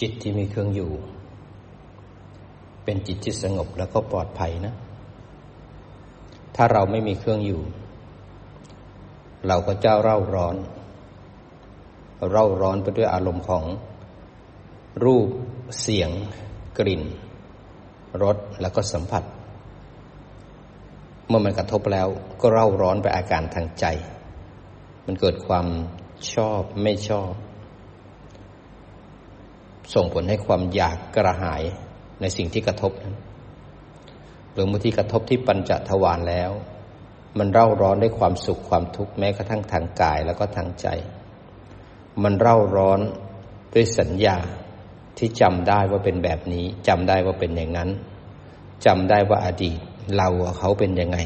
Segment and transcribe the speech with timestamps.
[0.00, 0.90] จิตที่มีเครื่องอยู่
[2.84, 4.74] เป็นจิตที่สงบแล้วก็ปลอดภัยนะ
[6.56, 7.62] ถ้าเราไม่มีเครื่องอยู่
[9.46, 10.56] เราก็เจ้าเร่าร้อน
[12.30, 13.64] เร่าร้อนไปด้วยอารมณ์ของ
[15.04, 15.28] รูป
[15.80, 16.10] เสียง
[16.78, 17.02] กลิ่น
[18.22, 19.24] รสแล้วก็สัมผัส
[21.28, 22.08] เมื่อมันกระทบแล้ว
[22.40, 23.84] ก็เร่าร้อนไปอาการทางใจ
[25.06, 25.66] มันเกิดความ
[26.32, 27.32] ชอบไม่ชอบ
[29.94, 31.62] ส่งผลให้ความอยากกระหาย
[32.20, 33.16] ในสิ่งที่กระทบนั้น
[34.52, 36.50] หรือบางทีกระทบที่ปัญจทวารแล้ว
[37.38, 40.86] มันเร่าร้อนด้วยความสุขความทุกข์แม้กระทั่งทางกายแล้วก็ทางใจ
[42.22, 43.00] มันเร่าร้อน
[43.74, 44.36] ด้วยสัญญา
[45.18, 47.90] ที่จำได้ว่าเป็นแบบนี้จำได้ว่าเป็นอย่างนั้น
[48.86, 49.78] จำได้ว่าอดีต
[50.16, 50.28] เรา
[50.58, 51.18] เขาเป็นยังไง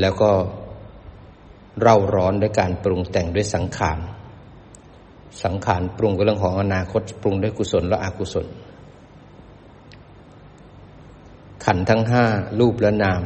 [0.00, 0.30] แล้วก็
[1.80, 3.98] เร่าร้อนด้วยการปรุงแต่งด้วยสังขาร
[5.44, 8.46] สังขารปรุงกับเรื่องของอนาคต ปรุงด้วยกุศลและอกุศล
[11.64, 12.24] ขันทั้งห้า
[12.60, 13.22] รูปและนาม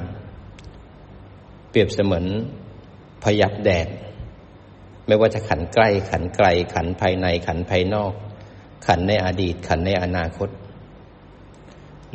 [1.70, 2.24] เปรียบเสมือน
[3.22, 3.88] พยับแดด
[5.06, 8.12] ไม่ว่าจะขันใกล้ ขันไกล ขันภายในขันภายนอก
[8.86, 10.48] ขันในอดีต ขันในอนาคต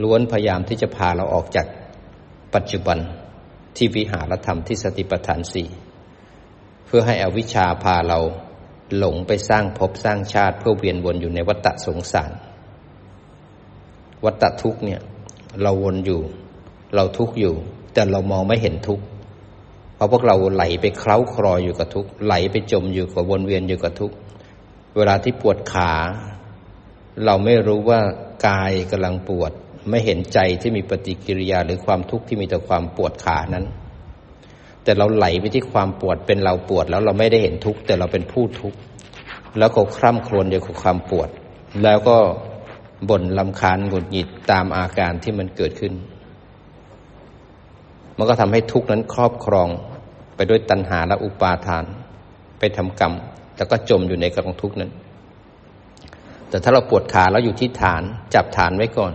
[0.02, 1.68] ล้วนพยายามที่จะพาเราออกจาก
[2.56, 2.98] ปัจจุบัน
[3.76, 5.68] ที่วิหารธรรมที่สติปัฏฐานสี่
[6.86, 8.20] เพื่อให้อวิชชาพาเรา
[8.98, 12.32] หลงไปสร้างภพสร้างชาติ เพื่อเวียนวนอยู่ในวัฏสงสาร
[14.26, 15.02] วัฏทุกเนี่ย
[15.62, 16.22] เราวนอยู่
[16.96, 17.56] เราทุกอยู่
[17.94, 19.00] แต่เรามองไม่เห็นทุก
[19.96, 24.12] เพราะพวกเราไหลไปเคล้าคลอยอยู่กับทุกไหลไปจมอยู่กับวนเวียนอยู่กับทุก
[24.98, 25.92] เวลาที่ปวดขา
[27.26, 28.02] เราไม่รู้ว่า
[28.48, 29.52] กายกำลังปวด
[29.90, 33.66] ไม่เห็นใจที่มีปฏิกิริยาหรือความทุกข์ที่มีต่อความปวดขานั้น
[34.88, 38.78] แต่เราไหลไปที่ความปวดเป็นเราปวด แล้วเราไม่ได้เห็นทุกข์แต่เราเป็นผู้ทุกข์
[39.60, 41.30] แล้วก็คร่ำครวญอยู่กับความปวด
[41.84, 42.18] แล้วก็
[43.10, 45.94] บ่นลำคาญหงุดหงิดตามอาการที่มันเกิดขึ้น
[48.18, 49.70] มันก็ทำให้ทุกข์นั้นครอบครอง
[50.36, 51.84] ไปด้วยตัณหาและอุปาทาน
[52.60, 53.14] ไปทำกรรม
[53.58, 54.92] แล้วก็จมอยู่ในกองทุกข์นั้น
[56.50, 58.04] แต่ถ้าเราปวดขาแล้วอยู่ที่ฐาน
[58.34, 59.14] จับฐานไว้ก่อน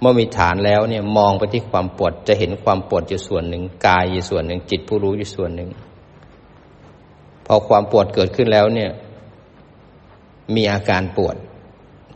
[0.00, 5.70] เมื่อมีฐานแล้วเนี่ยมองไปที่ความปวดจะเห็นความปวดอยู่ส่วนหนึ่งกายอยู่ส่วนหนึ่ง จิตผู้รู้อยู่ส่วนหนึ่ง
[7.46, 8.90] พอความปวดเกิดขึ้นแล้วเนี่ย
[10.54, 11.36] มีอาการปวด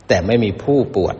[0.07, 1.15] แต่ไม่มีผู้ปวด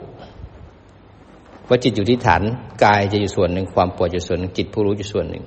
[1.67, 2.41] ว่าจิตอยู่ที่ฐาน
[2.83, 5.43] กายจะอยู่ส่วนหนึ่ง ความปวดอยู่ส่วนหนึ่งจิตผู้รู้อยู่ส่วนหนึ่ง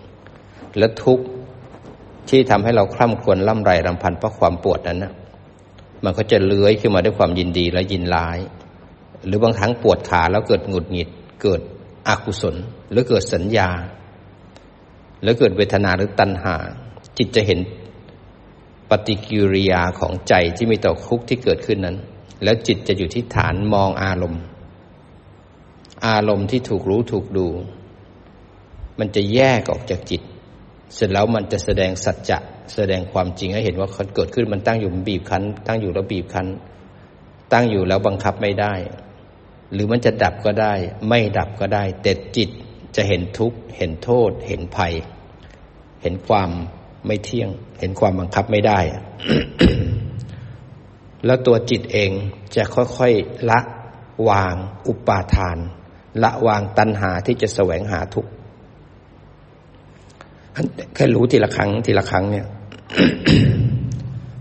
[0.78, 1.24] และทุกข์
[2.28, 5.12] ที่ทำให้เราคล่ำควรล่ำไรรำพันเพราะความปวดนั้นนะ
[6.04, 8.38] มันก็จะเลื้อยขึ้นมาด้วยความยินดีและยินร้าย
[9.26, 11.08] หรือบางครั้งปวดขาแล้วเกิดหงุดหงิด
[11.42, 11.60] เกิด
[12.08, 12.54] อกุศล
[12.90, 13.68] หรือเกิดสัญญา
[15.22, 16.54] หรือเกิดเวทนาหรือตัณหา
[17.18, 17.60] จิตจะเห็น
[18.90, 21.96] ปฏิกิริยาของใจที่มีต่อคุกที่เกิดขึ้นนั้น
[22.44, 24.42] แล้วจิตจะอยู่ที่ฐานมองอารมณ์
[26.06, 27.46] อารมณ์ที่ถูกรู้ถูกดู
[28.98, 30.22] มันจะแยกออกจากจิต
[30.94, 32.38] เสร็จแล้วมันจะแสดงสัจจะ
[32.74, 36.46] แสดงความจริงให้เห็นว่ามันเกิดขึ้นมันตั้งอยู่มันบีบคั้น ตั้งอยู่แล้วบีบคั้น
[37.52, 38.74] ตั้งอยู่แล้วบังคับไม่ได้
[39.72, 40.74] หรือมันจะดับก็ได้
[41.08, 42.50] ไม่ดับก็ได้ แต่จิต
[42.96, 44.94] จะเห็นทุกข์ เห็นโทษ เห็นภัย
[46.02, 46.50] เห็นความ
[47.06, 48.78] ไม่เที่ยง เห็นความบังคับไม่ได้
[51.26, 52.10] แล้วตัวจิตเอง
[52.56, 53.60] จะค่อยๆละ
[54.28, 54.54] วาง
[54.88, 55.58] อุปาทาน
[56.22, 58.30] ละวางตัณหาที่จะแสวงหาทุกข์
[60.94, 62.46] แค่รู้ทีละครั้งทีละครั้งเนี่ย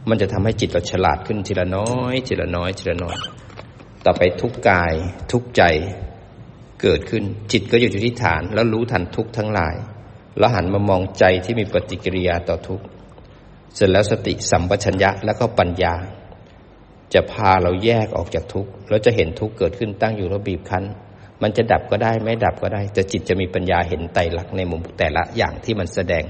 [0.09, 3.17] มันจะทำให้จิตเราฉลาดขึ้นทีละน้อย ทีละน้อย ทีละน้อย
[4.05, 4.93] ต่อไปทุกกาย
[5.31, 5.63] ทุกใจ
[6.81, 9.75] เกิดขึ้น จิตก็อยู่ที่ฐานแล้วรู้ทันทุกทั้งหลาย
[10.37, 12.81] แล้วหันมามองใจที่มีปฏิกิริยาต่อทุก
[13.75, 15.95] เสร็จแล้วสติสัมปชัญญะแล้วก็ปัญญา
[17.13, 20.83] จะพาเราแยกออกจากทุกข์แล้วจะเห็นทุกข์เกิดขึ้นตั้งอยู่แล้วบีบคั้น
[21.41, 26.23] มันจะดับก็ได้ไม่ดับก็ได้แต่จิตจะมีปัญญาเห็นไตรลักษณ์ในมุมแต่ละอย่างที่มันแสดง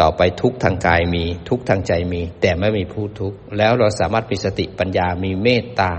[0.00, 5.92] ต่อไปทุกทางกายมีทุกทางใจมี แต่ไม่มีผู้ทุกข์แล้วเราสามารถมีสติปัญญามีเมตตา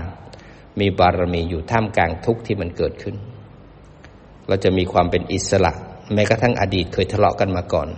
[0.80, 3.16] มีบารมีอยู่ท่ามกลางทุกข์ที่มันเกิดขึ้น
[4.48, 5.72] เราจะมีความเป็นอิสระ
[6.14, 7.88] แม้กระทั่งอดีตเคยทะเลาะกันมาก่อน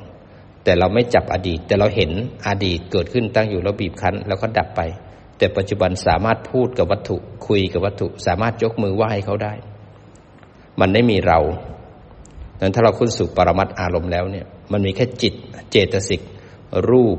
[0.64, 2.10] แต่เราไม่จับอดีต แต่เราเห็น
[2.48, 4.81] อดีตเกิดขึ้นตั้งอยู่แล้วบีบคั้น แล้วก็ดับไป
[5.38, 7.16] แต่ปัจจุบันสามารถพูดกับวัตถุ
[7.46, 9.52] คุยกับวัตถุ สามารถยกมือไหว้เขาได้
[10.81, 11.38] มันไม่มีเรา
[12.56, 15.34] ดังนั้นถ้าเราคุ้นสู่ปรมัตอารมณ์แล้วเนี่ย มันมีแค่จิต
[15.70, 16.20] เจตสิก
[16.90, 17.19] รูป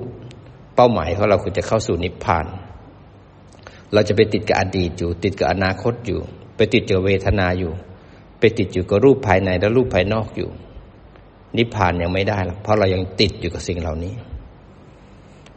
[0.76, 2.46] เป้าหมายของเราคือจะเข้าสู่นิพพาน
[3.94, 6.20] เราจะไปติดกับอดีตอยู่ ติดกับอนาคตอยู่
[6.56, 7.72] ไปติดกับเวทนาอยู่
[8.40, 10.50] ไปติดอยู่กับรูปภายในและรูปภายนอกอยู่
[11.58, 14.14] นิพพานยังไม่ได้หรอกเพราะเรายังติดอยู่กับสิ่งเหล่านี้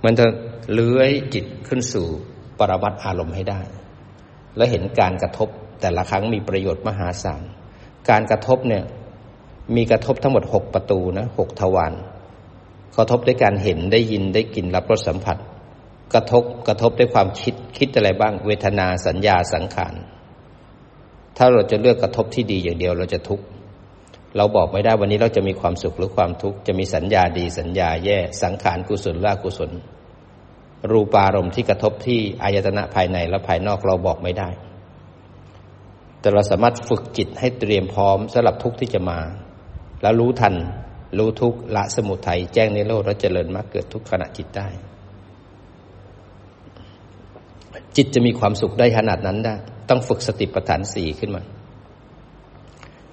[0.05, 0.27] มันจะ
[0.73, 2.07] เลื้อยจิตขึ้นสู่
[2.59, 3.61] ปรมัตอารมณ์ให้ได้
[4.57, 5.49] และเห็นการกระทบ
[5.81, 7.43] แต่ละครั้งมีประโยชน์มหาศาล
[8.11, 8.85] การกระทบเนี่ย
[9.75, 11.93] มีกระทบทั้งหมดหกประตูนะหกทวาร
[12.97, 15.37] กระทบด้วยการเห็นได้ยินได้กลิ่นรับรสสัมผัส
[16.15, 19.95] กระทบกระทบด้วยความคิดคิดอะไรบ้าง เวทนาสัญญาสังขาร
[21.37, 23.45] ถ้าเราจะเลือกกระทบที่ดีอย่างเดียวเราจะทุกข์
[24.37, 29.71] เราบอกไม่ได้วันนี้เราจะมีความสุขหรือความทุกข์จะมีสัญญาดีสัญญาแย่สังขารกุศลละกุศล
[30.91, 34.49] รูปารมณ์ที่กระทบที่อายตนะภายในและภายนอกเราบอกไม่ได้
[36.21, 39.19] แต่เราสามารถฝึกจิตให้เตรียมพร้อมสำหรับทุกข์ที่จะมา
[40.03, 40.55] แล้วรู้ทัน
[41.19, 44.69] รู้ทุกละสมุทัยแจ้งในโลกแล้วเจริญมากเกิดทุกขณะจิตได้
[47.97, 49.55] จิตจะมีความสุขได้ขนาดนั้นได้
[49.89, 51.43] ต้องฝึกสติปัฏฐานสี่ขึ้นมา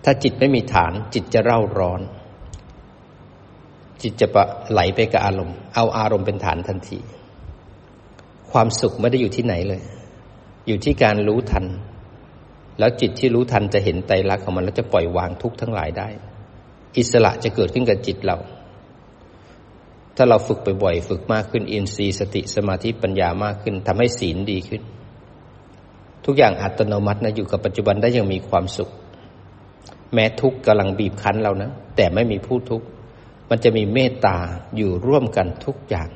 [0.04, 2.02] ถ้าจิตไม่มีฐาน จิตจะเร่าร้อน
[4.02, 7.00] จิตจะปะไหลไปกับอารมณ์ เอาอารมณ์เป็นฐานทันที
[8.52, 9.82] ความสุขไม่ได้อยู่ที่ไหนเลย
[10.68, 11.66] อยู่ที่การรู้ทัน
[12.80, 16.10] แล้วจิตที่รู้ทันจะเห็นไตรลักษณ์ของมัน แล้วจะปล่อยวางทุกข์ทั้งหลายได้
[16.98, 18.38] อิสระจะเกิดขึ้นกับจิตเรา
[20.16, 24.82] ถ้าเราฝึกบ่อยๆฝึกมากขึ้น อินทรีย์สติสมาธิปัญญามากขึ้นทำให้ศีลดีขึ้น
[26.26, 28.90] ทุกอย่างอัตโนมัตินะอยู่กับปัจจุบันได้ยังมีความสุข
[30.14, 32.86] แม้ทุกข์กำลังบีบคั้นเรานะ แต่ไม่มีผู้ทุกข์
[33.50, 34.38] มันจะมีเมตตา
[34.76, 36.10] อยู่ร่วมกันทุกอย่าง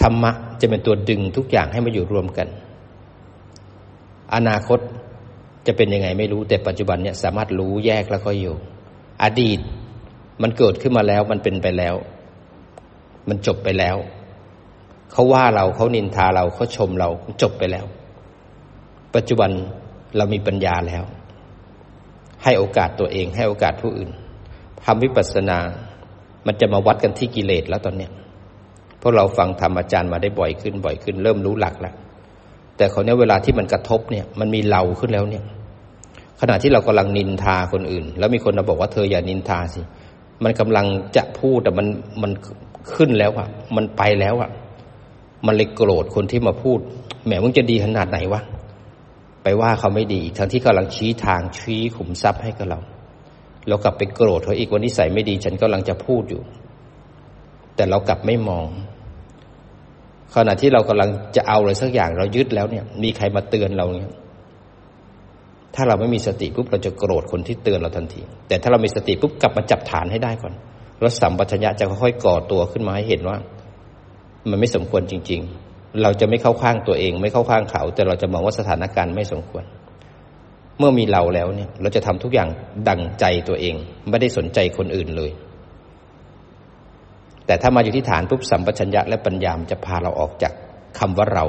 [0.00, 2.48] ธรรมะจะเป็นตัวดึงทุกอย่างให้มาอยู่รวมกัน
[4.34, 4.80] อนาคต
[5.66, 8.54] จะเป็นยังไงไม่รู้แต่ปัจจุบันเนี่ยสามารถรู้แยกแล้วก็อยู่
[9.22, 9.60] อดีต
[10.42, 11.94] มันเกิดขึ้นมาแล้วมันเป็นไปแล้ว
[13.28, 13.96] มันจบไปแล้ว
[15.12, 17.08] เขาว่าเราเขานินทาเราเขาชมเรา
[17.42, 17.86] จบไปแล้ว
[19.14, 19.50] ปัจจุบัน
[20.16, 21.04] เรามีปัญญาแล้ว
[22.44, 24.10] ให้โอกาสตัวเอง ให้โอกาสผู้อื่น
[24.84, 25.58] ทำวิปัสสนา
[26.46, 28.12] มันจะมาวัดกันที่กิเลสแล้วตอนเนี้ย
[28.98, 31.94] เพราะเราฟังธรรมอาจารย์มาได้บ่อยขึ้นบ่อยขึ้น เริ่มรู้หลักแล้ว
[32.76, 35.44] แต่เขาเนี้ยเวลาที่มันกระทบเนี่ย มันมีเราขึ้นแล้วเนี่ย
[36.40, 39.80] ขณะที่เรากำลังนินทาคนอื่น แล้วมีคนมาบอกว่าเธออย่านินทาสิ
[40.44, 40.86] มันกำลัง
[41.16, 41.86] จะพูดแต่มัน
[42.22, 42.32] มัน
[42.94, 44.50] ขึ้นแล้วอะมันไปแล้วอะ
[45.46, 46.78] มันเลยโกรธคนที่มาพูด
[47.24, 48.40] แหมมึงจะดีขนาดไหนวะ
[49.42, 52.78] ไปว่าเขาไม่ดีทั้งที่กำลังชี้ทางชี้ขุมทรัพย์ให้กับเรา
[53.68, 56.42] เรากลับไปโกรธเขาอีกวันนี้ใส่ไม่ดี ฉันกำลังจะพูดอยู่
[57.76, 58.68] แต่เรากลับไม่มอง
[60.34, 64.10] ขณะที่เรากำลังจะเอาอะไรสักอย่างเรายึดแล้วเนี่ย มีใครมาเตือนเราเนี่ย
[65.74, 70.52] ถ้าเราไม่มีสติปุ๊บเราจะโกรธคนที่เตือนเราทันที แต่ถ้าเรามีสติปุ๊บกลับมาจับฐานให้ได้ก่อน
[71.00, 73.36] แล้วสัมปชัญญะจะค่อยๆก่อตัวขึ้นมาให้เห็นว่า
[74.50, 75.40] มันไม่สมควรจริง
[75.70, 79.64] ๆ เราจะไม่เข้าข้างตัวเอง ไม่เข้าข้างเขา แต่เราจะมองว่าสถานการณ์ไม่สมควร
[80.78, 82.48] เมื่อมีเราแล้วเนี่ย เราจะทำทุกอย่าง
[82.88, 83.74] ดังใจตัวเอง
[84.10, 85.30] ไม่ได้สนใจคนอื่นเลย
[87.46, 90.52] แต่ถ้ามาอยู่ที่ฐานปุ๊บสัมปชัญญะและปัญญามจะพาเราออกจาก
[90.98, 91.44] คำว่าเรา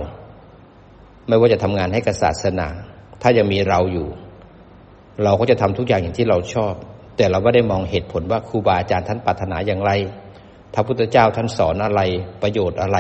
[1.28, 2.68] ไม่ว่าจะทำงานให้กับศาสนา
[3.28, 4.08] ถ้ายังมีเราอยู่
[5.24, 6.74] เราก็จะทำทุกอย่างอย่างที่เราชอบ
[7.18, 9.92] แต่เราไม่ได้มองเหตุผลว่าครูบาอาจารย์ท่านปรารถนาอย่างไร
[10.74, 12.02] พระพุทธเจ้าท่านสอนอะไร
[12.42, 12.98] ประโยชน์อะไร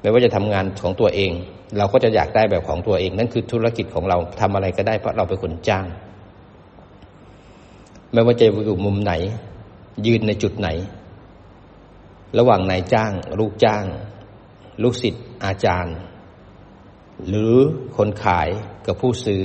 [0.00, 1.32] ไม่ว่าจะทำงานของตัวเอง
[1.78, 5.86] เราก็จะอยากได้แบบของตัวเอง นั่นคือธุรกิจของเราทำอะไรก็ได้เพราะเราเป็นคนจ้าง
[8.12, 9.12] ไม่ว่าจะอยู่มุมไหน
[10.06, 10.68] ยืนในจุดไหน
[12.38, 13.84] ระหว่างนายจ้าง ลูกจ้าง
[14.82, 15.96] ลูกศิษย์อาจารย์
[17.28, 17.52] หรือ
[17.96, 18.48] คนขาย
[18.86, 19.42] กับผู้ซื้อ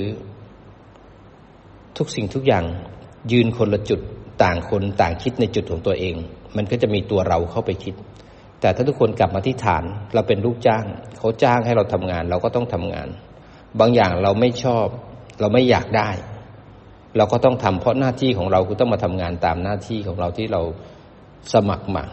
[1.96, 2.64] ทุกสิ่งทุกอย่าง
[3.32, 4.00] ยืนคนละจุด
[4.42, 6.14] ต่างคนต่างคิดในจุดของตัวเอง
[6.56, 7.94] มันก็จะมีตัวเราเข้าไปคิด
[8.60, 9.84] แต่ถ้าทุกคนกลับมาที่ฐาน
[10.14, 10.84] เราเป็นลูกจ้าง
[11.18, 13.08] เขาจ้างให้เราทำงาน เราก็ต้องทำงาน
[13.80, 14.86] บางอย่างเราไม่ชอบ
[15.40, 16.10] เราไม่อยากได้
[17.16, 20.62] เราก็ต้องทำเพราะหน้าที่ของเราคือต้องมาทำงานตามหน้าที่ของเราที่เรา
[21.52, 22.04] สมัครมา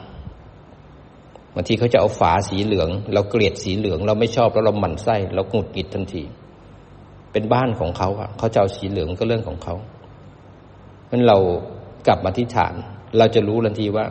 [1.60, 6.24] บางทีเขาจะเอาฝาสีเหลือง เราเกลียดสีเหลือง เราไม่ชอบแล้วเราหมั่นไส้เราหงุดหงิดทันที
[7.32, 9.76] เป็นบ้านของเขาอะเขาจะเอาสีเหลืองก็เรื่องของเขา
[11.06, 11.38] เพราะเรา
[12.08, 12.74] กลับมาที่ฐาน
[13.18, 14.06] เราจะรู้ทันทีว่า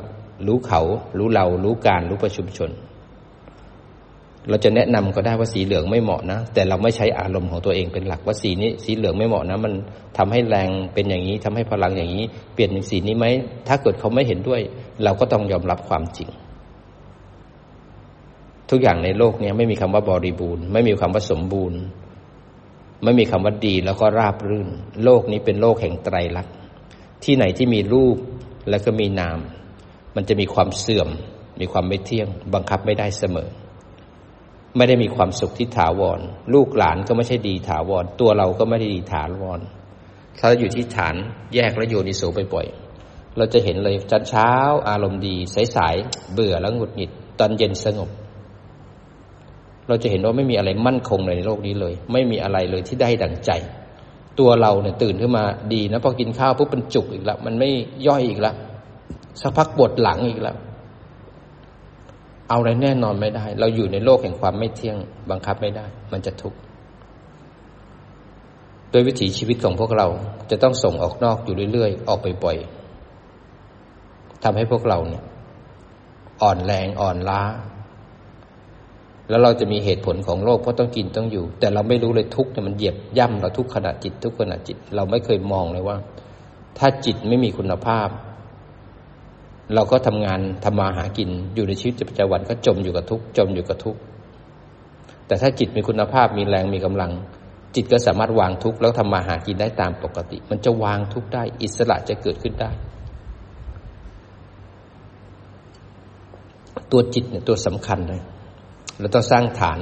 [0.46, 0.80] รู้เขา
[1.18, 2.70] รู้เรา รู้การ รู้ประชุมชน
[4.48, 9.72] เราจะแนะนำก็ได้ว่าสีเหลืองไม่เหมาะนะ แต่เราไม่ใช้อารมณ์ของตัวเองเป็นหลักว่าสีนี้ สีเหลืองไม่เหมาะนะ มัน
[10.18, 12.24] ทำให้แรงเป็นอย่างนี้ทำให้พลังอย่างนี้
[12.54, 13.26] เปลี่ยนเป็นสีนี้ไหม
[13.68, 14.60] ถ้าเกิดเขาไม่เห็นด้วย
[15.04, 16.28] เราก็ต้องยอมรับความจริง
[18.70, 21.80] ทุกอย่างในโลกนี้ไม่มีคำว่าบริบูรณ์ ไม่มีคำว่าสมบูรณ์
[23.04, 24.68] ไม่มีคำว่าดีแล้วก็ราบรื่น
[25.04, 26.54] โลกนี้เป็นโลกแห่งไตรลักษณ์
[27.24, 28.16] ที่ไหนที่มีรูป
[28.70, 29.38] แล้วก็มีนาม
[30.16, 31.08] มันจะมีความเสื่อม
[31.60, 33.48] มีความไม่เที่ยง บังคับไม่ได้เสมอ
[34.76, 36.20] ไม่ได้มีความสุขที่ถาวร
[36.54, 39.60] ลูกหลานก็ไม่ใช่ดีถาวร ตัวเราก็ไม่ได้ดีถาวร
[40.38, 41.14] ถ้าอยู่ที่ฐาน
[41.54, 42.22] แยกและโยนิโส
[42.54, 44.50] บ่อยๆเราจะเห็นเลยจันเช้า
[44.88, 45.36] อารมณ์ดี
[45.76, 48.10] สายๆเบื่อแล้วหงุดหงิด ตอนเย็นสงบ
[49.88, 53.50] เราจะเห็นว่าไม่มีอะไรมั่นคงในโลกนี้เลย ไม่มีอะไรเลยที่ได้ดังใจ
[54.38, 57.70] ตัวเราเนี่ยตื่นขึ้นมาดีนะพอกินข้าวปุ๊บมันจุกอีกแล้วมันไม่
[58.06, 58.54] ย่อยอีกแล้ว
[59.40, 60.56] สักพักปวดหลังอีกแล้ว
[62.48, 64.96] เอาอะไรแน่นอนไม่ได้ เราอยู่ในโลกแห่งความไม่เที่ยง
[65.30, 66.58] บังคับไม่ได้ มันจะทุกข์
[68.90, 70.06] โดยวิถีชีวิตของพวกเรา
[70.50, 72.56] จะต้องส่งออกนอกอยู่เรื่อยๆ ออกไปบ่อย
[74.42, 75.22] ทำให้พวกเราเนี่ย
[76.42, 77.40] อ่อนแรงอ่อนล้า
[79.28, 85.96] แล้วเราจะมีเหตุผลของโลกเพราะต้องกินต้องอยู่ แต่เราไม่รู้เลยทุกเนี่ยมันเหยียบย่ำเราทุกขณะจิตทุกขณะจิต เราไม่เคยมองเลยว่า
[86.78, 88.08] ถ้าจิตไม่มีคุณภาพ
[89.74, 93.96] เราก็ทำงานทำมาหากินอยู่ในชีวิตประจำวันก็จมอยู่กับทุกจมอยู่กับทุก
[95.26, 97.10] แต่ถ้าจิตมีคุณภาพมีแรงมีกำลัง
[97.74, 102.70] จิตก็สามารถวางทุกแล้วทำมาหากินได้ตามปกติ มันจะวางทุกได้ อิสระจะเกิดขึ้นได้
[106.92, 108.22] ตัวจิตเนี่ยตัวสำคัญเลย
[108.98, 109.80] เราต้องสร้างฐาน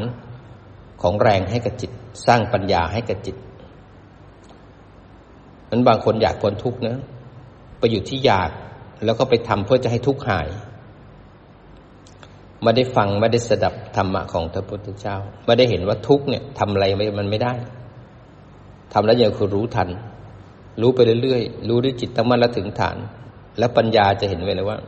[1.03, 1.91] ของแรงให้กับจิต
[2.27, 3.37] สร้างปัญญาให้กับจิต
[5.71, 6.97] นั้นบางคนอยากพ้นทุกข์นะ
[7.79, 8.51] ไปอยู่ที่อยาก
[9.05, 10.49] แล้วก็ไปทำเพื่อจะให้ทุกข์หาย
[12.63, 15.17] ไม่ได้ฟังไม่ได้สดับธรรมะของพระพุทธเจ้า
[15.47, 16.85] ไม่ได้เห็นว่าทุกข์เนี่ยทำอะไร
[17.19, 17.55] มันไม่ได้
[18.93, 19.89] ทำแล้วยังคือรู้ทัน
[20.81, 22.97] รู้ไปเรื่อยๆ รู้ด้วยจิตตั้งมั่นแล้วถึงฐาน
[23.59, 24.79] แล้วปัญญาจะเห็นไว้เลยว่า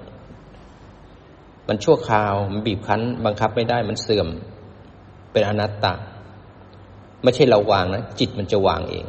[1.69, 4.29] มันชั่วคราว มันบีบคั้น บังคับไม่ได้ มันเสื่อม
[5.33, 5.95] เป็นอนัตตา
[7.23, 9.07] ไม่ใช่เราวางนะ จิตมันจะวางเอง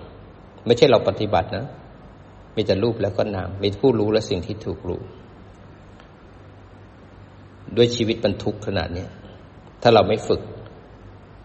[0.66, 1.66] ไม่ใช่เราปฏิบัตินะ
[2.56, 5.02] มีแต่รูปแล้วก็นาม มีผู้รู้และสิ่งที่ถูกรู้
[7.78, 9.06] ด้วยชีวิตมันทุกข์ขนาดนี้
[9.82, 10.42] ถ้าเราไม่ฝึก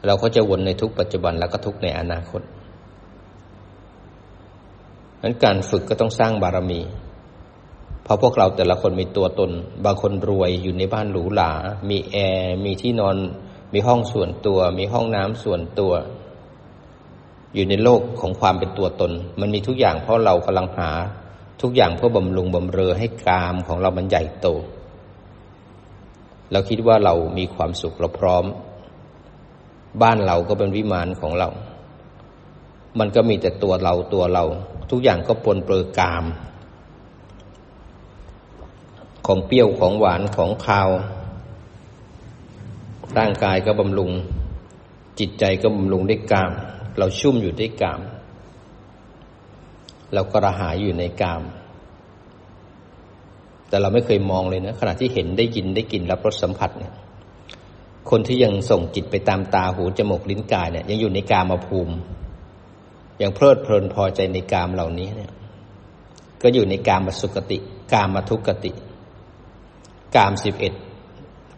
[0.06, 2.42] เราก็จะวนในทุกปัจจุบันแล้วก็ทุกในอนาคต
[5.22, 6.80] นั้นการฝึกก็ต้องสร้างบารมี
[8.04, 9.50] เพราะพวกเราแต่ละคนมีตัวตน
[9.84, 11.52] บางคนรวยอยู่ในบ้านหรูหรา
[11.90, 13.16] มีแอร์ มีที่นอน
[13.74, 15.92] มีห้องส่วนตัว มีห้องน้ำส่วนตัว
[17.54, 20.90] อยู่ในโลกของความเป็นตัวตน มันมีทุกอย่างเพราะเรากำลังหา
[21.62, 24.46] ทุกอย่างเพื่อบำรุงบำเรอให้กามของเรามันใหญ่โต
[26.52, 28.44] เราคิดว่าเรามีความสุขเราพร้อม
[30.02, 31.48] บ้านเราก็เป็นวิมานของเรา
[32.98, 34.44] มันก็มีแต่ตัวเราตัวเรา
[34.90, 36.24] ทุกอย่างก็ปนเปื้อกาม
[39.26, 40.88] ของเปรี้ยวของหวานของคาว
[43.18, 44.10] ร่างกายก็บำรุง
[45.18, 46.52] จิตใจก็บำรุงด้วยกาม
[46.98, 48.00] เราชุ่มอยู่ด้วยกาม
[50.14, 51.42] เรากระหายอยู่ในกาม
[53.68, 56.92] แต่เราไม่เคยมองเลยนะ ขณะที่เห็นได้ยินได้กลิ่นรับรสสัมผัสเนี่ย
[58.10, 61.94] คนที่ยังส่งจิตไปตามตาหูจมูกลิ้นกายเนี่ยยังอยู่ในกามภูมิ
[63.22, 65.32] ยังเพลิดเพลินพอใจในกามเหล่านี้เนี่ย
[66.42, 67.58] ก็อยู่ในกามสุกติ
[67.92, 68.72] กามทุกติ
[70.16, 70.72] กามสิบเอ็ด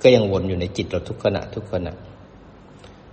[0.02, 1.92] ก็ยังวนอยู่ในจิตเราทุกขณะทุกขณะ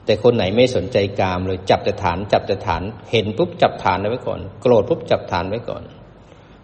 [0.05, 5.83] แต่คนไหนไม่สนใจกามเลยจับแต่ฐาน จับแต่ฐาน เห็นปุ๊บจับฐานไว้ก่อน โกรธปุ๊บจับฐานไว้ก่อน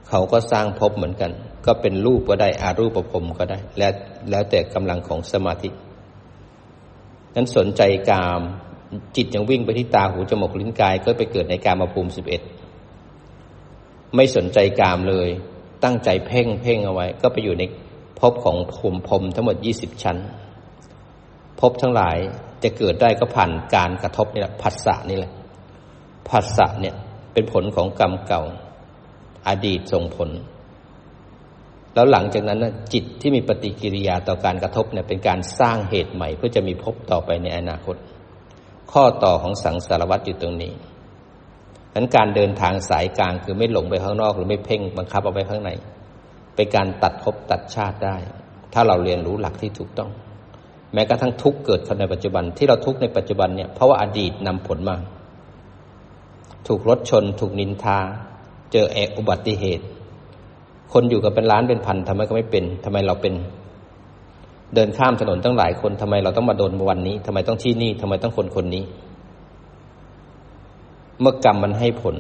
[0.10, 1.32] เขาก็สร้างภพเหมือนกัน
[1.66, 3.92] ก็เป็นรูปก็ได้อารูปประพรมก็ได้ แล้ว
[4.30, 5.70] แล้วแต่กำลังของสมาธิ
[7.36, 8.42] นั้นสนใจกาม
[9.16, 12.42] จิตยังวิ่งไปที่ตาหูจมูกลิ้นกายก็ไปเกิดในกามภูมิสิบเอ็ด
[14.16, 15.30] ไม่สนใจกามเลย
[15.84, 17.64] ตั้งใจเพ่งเพ่งเอาไว้ ก็ไปอยู่ใน
[18.20, 20.18] ภพของภูมิพรมทั้งหมดยี่สิบชั้น
[21.60, 22.18] ภพทั้งหลาย
[22.64, 25.32] จะเกิดได้ก็ผ่านการกระทบนี่แหละผัสสะนี่แหละ
[26.30, 26.96] ผัสสะเนี่ย
[27.34, 28.44] เป็นผลของกรรมเก่า
[29.48, 30.30] อดีตส่งผล
[31.94, 32.60] แล้วหลังจากนั้น
[32.94, 37.96] จิตที่มีปฏิกิริยาต่อการกระทบเนี่ยเป็นการสร้างเหตุใหม่ เพื่อจะมีภพต่อไปในอนาคต
[38.92, 40.74] ข้อต่อของสังสารวัตรอยู่ตรงนี้
[41.94, 45.72] นั้นการเดินทางสายกลางคือไม่หลงไปข้างนอก หรือไม่เพ่งบังคับเอาไว้ข้างใน
[46.58, 48.16] เป็นการตัดภพตัดชาติได้
[48.74, 50.12] ถ้าเราเรียนรู้หลักที่ถูกต้อง
[50.94, 54.98] แม้กระทั่งทุกเกิดขึ้นในปัจจุบันที่เราทุกในปัจจุบันเนี่ยเพราะว่าอดีตนำผลมา
[56.68, 57.98] ถูกรถชน ถูกนินทา
[58.72, 59.86] เจอแอกอุบัติเหตุ
[60.94, 63.34] คนอยู่กันเป็นล้านเป็นพันทำไมก็ไม่เป็นทำไมเราเป็น
[64.76, 68.84] เดินข้ามถนนตั้งหลายคนทำไมเราต้องมาโดนวันนี้ทำไมต้องที่นี่ทำไมต้องคนคนนี้
[71.22, 72.16] เมื่อกรรมมันให้ผล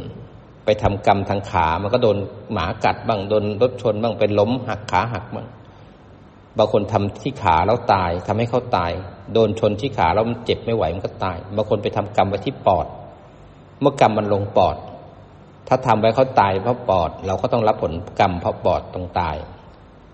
[0.67, 2.17] ไปทำกรรมทางขา มันก็โดน
[2.53, 5.47] หมากัดบ้างโดนรถชนบ้างเป็นล้มหักขาหักบ้าง
[6.57, 8.91] บางคนทำที่ขาแล้วตายทำให้เขาตาย
[9.33, 12.87] โดนชนที่ขาแล้วมันเจ็บไม่ไหวมันก็ตายบางคนไปทำกรรมไว้ที่ปอด
[13.81, 14.77] เมื่อกรรมมันลงปอด
[15.67, 19.37] ถ้าทำไว้เขาตายเพราะปอด เราก็ต้องรับผลกรรมเพราะปอดต้องตาย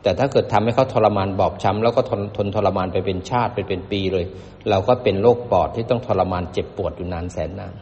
[0.03, 4.25] แต่ถ้าเกิดทำให้เขาทรมานบอบช้ำแล้วก็ทนทนทรมานไปเป็นชาติไปเป็นปีเลย
[4.69, 7.74] เราก็เป็นโรคปอดที่ต้องทรมานเจ็บปวดอยู่นานแสนนาน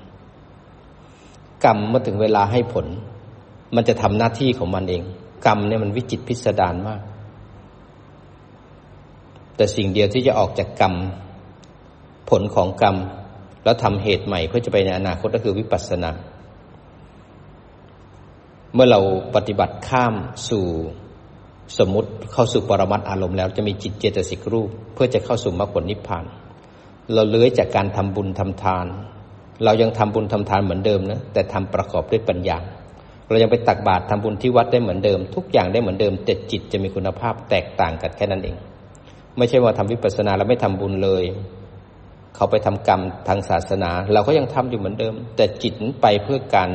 [1.66, 2.86] กรรมเมื่อถึงเวลาให้ผล
[3.76, 5.04] มันจะทำหน้าที่ของมันเอง
[5.46, 7.02] กรรมเนี่ยมันวิจิตพิสดารมาก
[9.56, 10.94] แต่สิ่งเดียวที่จะออกจากกรรม
[12.30, 12.96] ผลของกรรม
[13.64, 16.12] แล้วทำเหตุใหม่เพื่อจะไปในอนาคตก็คือวิปัสสนา
[18.74, 19.00] เมื่อเรา
[19.36, 20.14] ปฏิบัติข้าม
[20.50, 20.66] สู่
[21.78, 26.26] สมมติเข้าสู่ปรมัตอารมณ์แล้วจะมีจิตเจตสิกรูป เพื่อจะเข้าสู่มรรคผลนิพพาน
[27.14, 28.86] เราเลื้อยจากการทำบุญทำทาน
[29.64, 32.58] เรายังทำบุญทำทานเหมือนเดิมนะแต่ทำประกอบด้วยปัญญา
[33.30, 38.56] เรายังไปตักบาตรทำบุญที่วัดได้เหมือนเดิม ทุกอย่างได้เหมือนเดิมแต่จิตจะมีคุณภาพแตกต่างกันแค่นั้นเอง
[39.38, 41.24] ไม่ใช่ว่าทำวิปัสสนาแล้วไม่ทำบุญเลย
[42.36, 46.70] เขาไปทำกรรมทางศาสนา เราก็ยังทำอยู่เหมือนเดิม แต่จิตไปเพื่อการ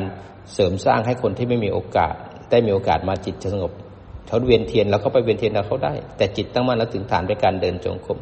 [0.53, 2.15] เสริมสร้างให้คนที่ไม่มีโอกาส
[2.51, 3.73] ได้มีโอกาสมาจิตสงบ
[4.27, 8.19] เขาเวียนเทียนเราก็ไปเวียนเทียนเราเขาได้ แต่จิตตั้งมั่นแล้วถึงฐานด้วยการเดินจงกรม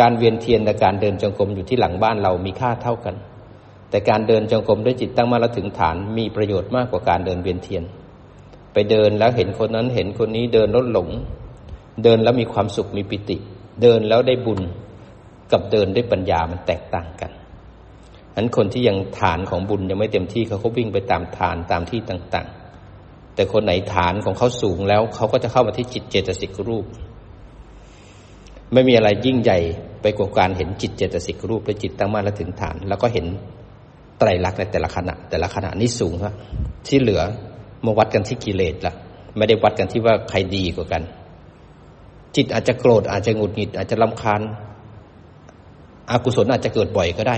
[0.00, 3.14] การเวียนเทียนและการเดินจงกรมอยู่ที่หลังบ้านเรามีค่าเท่ากัน
[3.90, 7.84] แต่การเดินจงกรมด้วยจิตตั้งมั่นแล้วถึงฐานมีประโยชน์มากกว่าการเดินเวียนเทียน
[8.72, 11.08] ไปเดินแล้วเห็นคนนั้นเห็นคนนี้เดินลดหลง
[12.04, 13.36] เดินแล้วมีความสุขมีปิติ
[13.82, 14.60] เดินแล้วได้บุญ
[15.52, 17.30] กับเดินด้วยปัญญามันแตกต่างกัน
[18.34, 26.84] อันคนที่ยังฐานของบุญยังไม่เต็มที่เขาก็วิ่งไปตามฐานตามที่ต่างๆ แต่คนไหนฐานของเขาสูงแล้วเขาก็จะเข้ามาที่จิตเจตสิกรูป
[28.72, 29.58] ไม่มีอะไรยิ่งใหญ่
[30.02, 33.26] ไปกว่าการเห็นจิตเจตสิกรูปและจิตตั้งมั่นและถึงฐาน แล้วก็เห็น
[34.18, 36.34] ไตรลักษณ์ในแต่ละขณะ แต่ละขณะนี้สูงครับ
[36.86, 37.22] ที่เหลือ
[37.84, 38.94] มาวัดกันที่กิเลสละ
[39.36, 41.02] ไม่ได้วัดกันที่ว่าใครดีกว่ากัน
[42.36, 44.42] จิตอาจจะโกรธอาจจะหงุดหงิด อาจจะลำคาญ
[46.10, 47.36] อากุศลอาจจะเกิดบ่อยก็ได้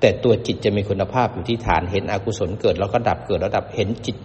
[0.00, 4.16] แต่ตัวจิตจะมีคุณภาพอยู่ที่ฐานเห็นอกุศลเกิดแล้วก็ดับเกิดแล้วดับเห็นจิต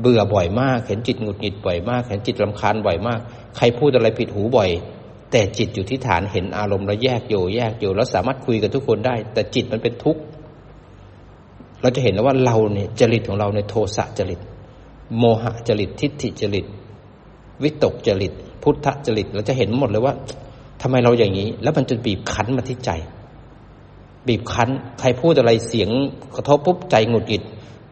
[0.00, 3.20] เบื่อบ่อยมาก เห็นจิตหงุดหงิดบ่อยมาก เห็นจิตลำคาญบ่อยมาก
[3.56, 4.70] ใครพูดอะไรผิดหูบ่อย
[5.30, 10.20] แต่จิตอยู่ที่ฐานเห็นอารมณ์แล้วแยกโยแยกโยแล้วสามารถคุยกับทุกคนได้ แต่จิตมันเป็นทุกข์
[11.82, 14.40] เราจะเห็นแล้วว่าเราเนี่ยจริตของเราในโทสะจริต
[15.18, 16.66] โมหะจริตทิฏฐิจริต
[17.62, 20.14] วิตกจริต พุทธจริต เราจะเห็นหมดเลยว่า
[20.82, 22.90] ทำไมเราอย่างนี้ แล้วมันจะบีบคั้นมาที่ใจ
[24.28, 24.68] บีบคั้น
[25.00, 25.90] ใครพูดอะไรเสียง
[26.36, 27.42] กระทบปุ๊บใจหงุดหงิด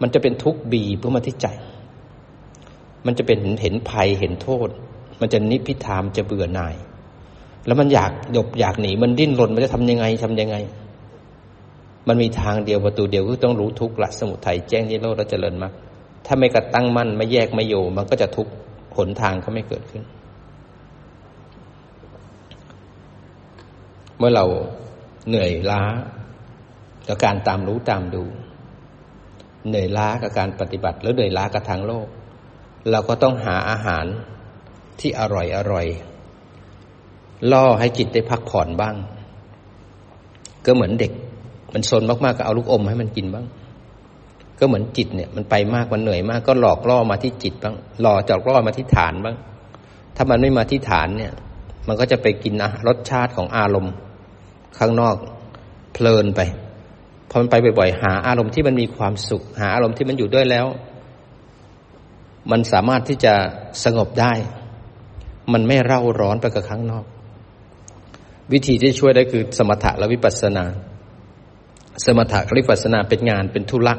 [0.03, 1.47] มันจะเป็นทุกข์บีบเพื่อมาที่ใจ
[3.07, 4.69] มันจะเป็นเห็นภัยเห็นโทษ
[5.21, 6.75] มันจะนิพิทามจะเบื่อหน่าย
[7.67, 10.57] แล้วมันอยากหยบอยากหนีมันดิ้นรนมันจะทำยังไงทำยังไง
[12.09, 15.73] มันมีทางเดียวประตูเดียวคือต้องรู้ทุกข์ละสมุทัยแจ้งนิโรธแล้วเจริญมาก
[16.27, 18.53] ถ้าไม่กระตั้งมั่นไม่แยกไม่โยมันก็จะทุกข์
[18.97, 20.03] หนทางก็ไม่เกิดขึ้น
[24.19, 24.47] เมื่อเรา
[25.29, 25.83] เหนื่อยล้า
[27.09, 28.25] กับการตามรู้ตามดู
[29.69, 32.07] เหนื่อยล้ากับการปฏิบัติแล้วเหนื่อยล้ากับทางโลก
[32.91, 34.07] เราก็ต้องหาอาหาร
[35.01, 35.87] ที่อร่อยอร่อย
[37.53, 38.95] ล่อให้จิตได้พักผ่อนบ้าง
[40.65, 41.13] ก็เหมือนเด็ก
[41.75, 43.47] มันซนมากๆก็เอาลูกอมให้มันกินบ้าง
[44.59, 49.37] ก็เหมือนจิตเนี่ย มันไปมากมันเหนื่อยมากก็หลอกล่อมาที่จิตบ้างหลอกจอกล่อมาที่ฐานบ้าง
[50.17, 51.33] ถ้ามันไม่มาที่ฐานเนี่ย
[51.89, 52.55] มันก็จะไปกิน
[52.87, 53.95] รสชาติของอารมณ์
[54.79, 55.17] ข้างนอก
[55.93, 56.41] เพลินไป
[57.31, 60.67] พอมันไปบ่อยๆ หาอารมณ์ที่มันมีความสุข หาอารมณ์ที่มันอยู่ด้วยแล้ว
[62.51, 63.35] มันสามารถที่จะ
[63.85, 64.33] สงบได้
[65.53, 67.05] มันไม่เร่าร้อนไปกับข้างนอก
[68.53, 70.65] วิธีที่ช่วยได้คือสมถะและวิปัสสนา
[72.05, 73.95] สมถะกับวิปัสสนาเป็นงานเป็นธุระ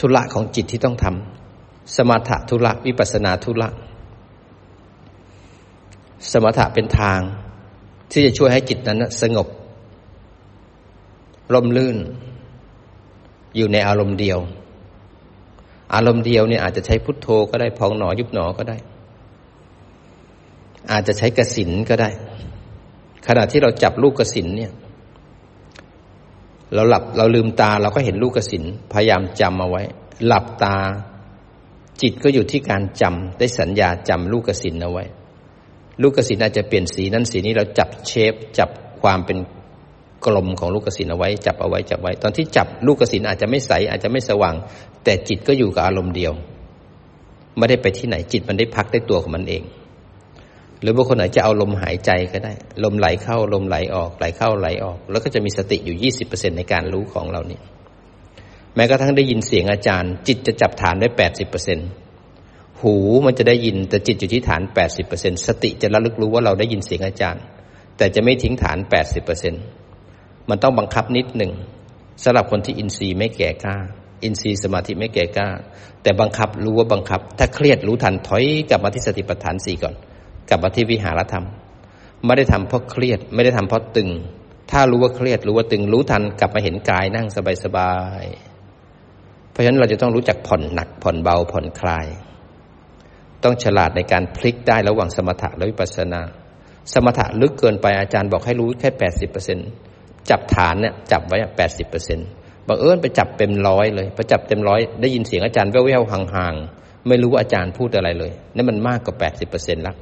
[0.00, 3.68] ธุระของจิตที่ต้องทำสมถะธุระวิปัสสนาธุระ
[6.32, 7.20] สมถะเป็นทาง
[8.10, 9.48] ที่จะช่วยให้จิตนั้นสงบ
[11.52, 11.96] ร่มลื่น
[13.56, 14.38] อยู่ในอารมณ์เดียว
[15.94, 18.76] อารมณ์เดียวเนี่ยอาจจะใช้พุทโธก็ได้พองหนอยุบหนอก็ได้
[20.92, 22.10] อาจจะใช้กสินก็ได้
[23.26, 24.72] ขณะที่เราจับลูกกสินเนี่ย
[26.74, 29.82] เราหลับเราลืมตาเราก็เห็นลูกกสินพยายามจำเอาไว้
[30.26, 30.76] หลับตา
[32.02, 35.04] จิตก็อยู่ที่การจำได้สัญญาจำลูกกสินเอาไว้
[36.02, 38.68] ลูกกสินอาจจะเปลี่ยนสีนั้นสีนี้เราจับเชฟ จับ
[39.02, 39.38] ความเป็น
[40.26, 44.54] กลมของลูกกสินเอาไว้ จับเอาไว้จับไว้ ตอนที่จับลูกกสินอาจจะไม่ใสอาจจะไม่สว่าง
[45.04, 46.32] แต่จิตก็อยู่กับอารมณ์เดียว
[47.56, 49.62] ไม่ได้ไปที่ไหนจิตมันได้พักได้ตัวของมันเอง
[50.84, 52.52] หรือบางคนไหนจะเอาลมหายใจก็ได้
[52.84, 57.60] ลมไหลเข้าลมไหลออกไหลเข้าไหลออก แล้วก็จะมีสติอยู่ยี่สิบเปอร์เซ็นในการรู้ของเรานี่
[58.74, 61.78] แม้กระทั่งได้ยินเสียงอาจารย์ จิตจะจับฐานได้แปดสิบเปอร์เซ็น
[62.80, 62.94] หู
[63.26, 67.42] มันจะได้ยินแต่จิตอยู่ที่ฐานแปดสิบเปอร์เซ็นสติจะระลึกรู้ว่าเราได้ยินเสียงอาจารย์
[67.96, 69.54] แต่จะไม่ทิ้งฐานแปดสิบเปอร์เซ็น
[70.48, 71.52] มันต้องบังคับนิดหนึ่ง
[72.22, 73.76] สำหรับคนที่อินทรีย์ไม่แก่กล้า
[74.22, 75.48] อินทรีย์สมาธิไม่แก่กล้า
[76.02, 79.94] แต่บังคับรู้ว่าบังคับ ถ้าเครียดรู้ทันถอยกลับมาที่สติปัฏฐานสี่ก่อน
[80.48, 81.46] กลับมาที่วิหารธรรม
[82.24, 84.10] ไม่ได้ทำเพราะเครียด ไม่ได้ทำเพราะตึง
[84.70, 87.26] ถ้ารู้ว่าเครียดรู้ว่าตึงรู้ทันกลับมาเห็นกายนั่ง
[87.64, 92.06] สบายๆเพราะฉะนั้นเราจะต้องรู้จักผ่อนหนักผ่อนเบาผ่อนคลาย
[93.44, 96.22] ต้องฉลาดในการพลิกได้ระหว่างสมถะและวิปัสสนา
[96.92, 99.58] สมถะลึกเกินไปอาจารย์บอกให้รู้แค่แปดสิบเปอร์เซ็น
[100.30, 102.22] จับฐานเนี่ยจับไว้แปดสิบเปอร์เซ็นต
[102.68, 109.94] บังเอิญไปจับเต็มร้อยเลยไปจับเต็มร้อยได้ยินเสียงอาจารย์แว่วๆห่างๆ ไม่รู้ว่าอาจารย์พูดอะไรเลยนั่นมันมากกว่าแปดสิบเปอร์เซ็นต์ละ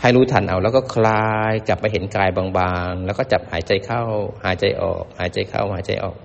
[0.00, 2.46] ให้รู้ทันเอา แล้วก็คลายกลับมาเห็นกายบา
[2.90, 4.02] งๆ แล้วก็จับหายใจเข้า
[4.44, 6.16] หายใจออก หายใจเข้าหายใจออก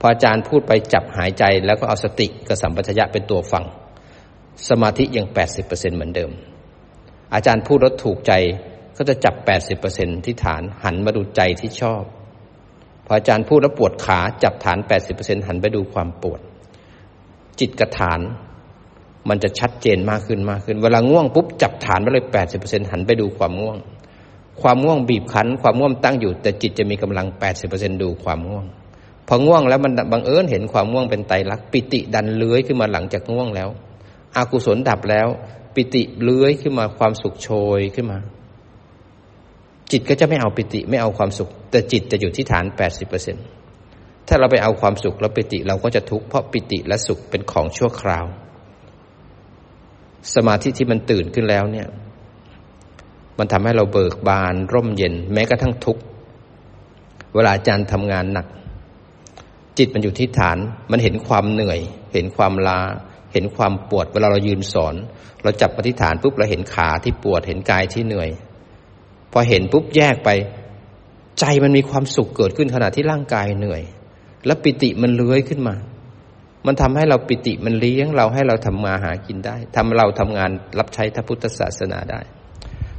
[0.00, 3.64] พออาจารย์พูดไปจับหายใจแล้วก็เอาสติกับสัมปชัญญะเป็นตัวฟัง
[4.68, 5.26] สมาธิยัง
[5.60, 6.30] 80%เหมือนเดิม
[7.34, 8.32] อาจารย์พูดแล้วถูกใจ
[8.96, 9.34] ก็จะจับ
[9.80, 12.02] 80%ที่ฐานหันมาดูใจที่ชอบ
[13.06, 14.78] พออาจารย์พูดแล้วปวดขาจับฐาน
[15.12, 16.40] 80%หันไปดูความปวด
[17.60, 18.20] จิตกับฐาน
[19.28, 22.24] มันจะชัดเจนมากขึ้นมากขึ้น เวลาง่วงปุ๊บจับฐานไปเลย
[22.56, 23.76] 80%หันไปดูความง่วง
[24.60, 27.26] ความง่วงบีบคั้น ความง่วงตั้งอยู่ แต่จิตจะมีกำลัง
[27.64, 28.66] 80%ดูความง่วง
[29.28, 33.68] พอง่วงแล้วมันบังเอิญเห็นความง่วงเป็นไตรลักษณ์ปิติดันเลื้อยขึ้นมาหลังจากง่วงแล้ว
[34.36, 35.28] อากุศลดับแล้ว
[35.74, 38.18] ปิติเลื้อยขึ้นมาความสุขโชยขึ้นมา
[39.90, 43.36] จิตก็จะไม่เอาปิติไม่เอาความสุข แต่จิตจะอยู่ที่ฐานแปดสิบเปอร์เซ็น
[44.28, 48.26] ถ้าเราไปเอาความสุขแล้วปิติเราก็จะทุกข์เพราะปิติและสุขเป็นของชั่วคราว
[50.34, 51.88] สมาธิที่มันตื่นขึ้นแล้วเนี่ย
[53.38, 55.98] มันทำให้เราเบิกบาน ร่มเย็น แม้กระทั่งทุก
[57.34, 58.46] เวลาอาจารย์ทำงานหนัก
[59.78, 60.58] จิตมันอยู่ที่ฐาน
[60.90, 61.80] มันเห็นความเหนื่อย
[62.14, 62.80] เห็นความลา
[63.32, 64.94] เห็นความปวด เวลาเรายืนสอน
[65.42, 68.30] เราจับปฏิฐานปุ๊บเราเห็นขาที่ปวดเห็นกายที่เหนื่อย
[69.32, 70.30] พอเห็นปุ๊บแยกไป
[71.40, 73.82] ใจมันมีความสุขเกิดขึ้นขณะที่ร่างกายเหนื่อย
[74.46, 75.74] แล้วปิติมันเลื้อยขึ้นมา
[76.66, 82.20] มันทำให้เราปิติมันเลี้ยงเราให้เราทำมาหากินได้ทำเราทำงานรับใช้พระพุทธศาสนาได้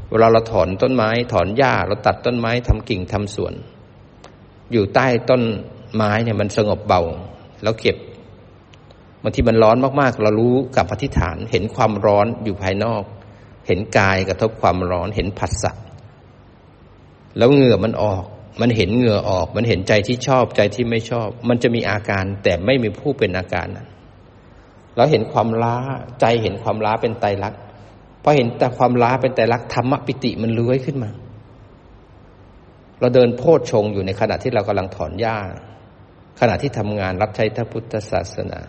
[0.10, 3.54] เวลาเราถอนต้นไม้ ถอนหญ้าเราตัดต้นไม้ทำกิ่งทำสวน
[4.72, 5.42] อยู่ใต้ต้น
[5.96, 7.02] ไม้เนี่ยมันสงบเบา
[7.64, 7.98] แล้วเก็บ
[9.24, 13.04] บางทีมันร้อนมากๆ เรารู้กับปฏิฐาน เห็นความร้อนอยู่ภายนอก
[13.68, 15.72] เห็นกายกระทบความร้อนเห็นผัสสะ
[17.38, 18.24] แล้วเหงื่อมันออก
[18.62, 23.88] มันเห็นเหงื่อออก มันเห็นใจที่ชอบใจที่ไม่ชอบ มันจะมีอาการแต่ไม่มีผู้เป็นอาการนั้น
[24.96, 25.78] เราเห็นความล้า
[26.22, 27.62] ใจเห็นความล้าเป็นไตรลักษณ์
[28.24, 31.12] พอเห็นแต่ความล้าเป็นไตรลักษณ์ธรรมปิติมันเลื้อยขึ้นมา
[33.00, 35.38] เราเดินโพชฌงอยู่ในขณะที่เรากำลังถอนหญ้า
[36.40, 38.60] ขณะที่ทำงานรับใช้พระพุทธศาสนา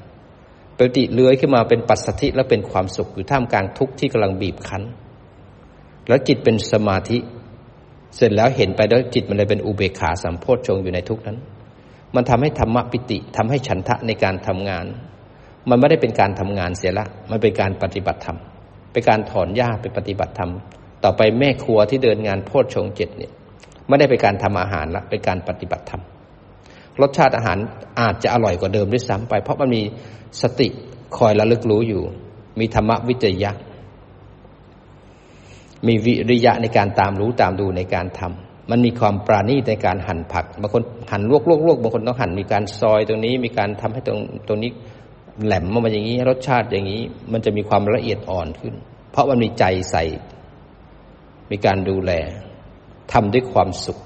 [0.76, 4.82] ปฏิเลื้อยขึ้นมาเป็นปัสสธิและเป็นความสุขอยู่ท่ามกลางทุกข์ที่กำลังบีบคั้น
[6.08, 7.18] แล้วจิตเป็นสมาธิ
[8.16, 11.38] เสร็จแล้วเห็นไปแล้วจิตมันเลยเป็นอุเบกขาสัมโพชฌงอยู่ในทุกนั้น
[12.14, 14.86] มันทำให้ธรรมปิติทำให้ฉันทะในการทำงาน
[15.68, 18.38] มันไม่ได้เป็นการทำงานเสียละ มันเป็นการปฏิบัติธรรม
[18.92, 20.50] เป็นการถอนหญ้าเป็นปฏิบัติธรรม
[21.04, 23.32] ต่อไปแม่ครัวที่เดินงานโพชฌงเจ็ดเนี่ย
[23.88, 26.02] ไม่ได้เป็นการทำอาหารละเป็นการปฏิบัติธรรม
[27.00, 27.58] รสชาติอาหาร
[28.00, 29.82] อาจจะอร่อยกว่าเดิมด้วยซ้ำไป เพราะมันมี
[30.42, 30.68] สติ
[31.16, 32.02] คอยระลึกรู้อยู่
[32.60, 33.50] มีธรรมวิจยะ
[35.86, 44.70] มีวิริยะในการตามรู้ตามดูในการทำมันมีความปราณีตในการหั่นผักบางคนหั่นลวกลวกลวกบางคนต้องหั่นมีการซอยตรงนี้ มีการทำให้ตรงตรงนี้
[45.44, 47.00] แหลมมาอย่างนี้ รสชาติอย่างนี้
[47.32, 48.74] มันจะมีความละเอียดอ่อนขึ้น
[49.12, 50.04] เพราะมันมีใจใส่
[51.50, 52.12] มีการดูแล
[53.12, 53.98] ทำด้วยความสุข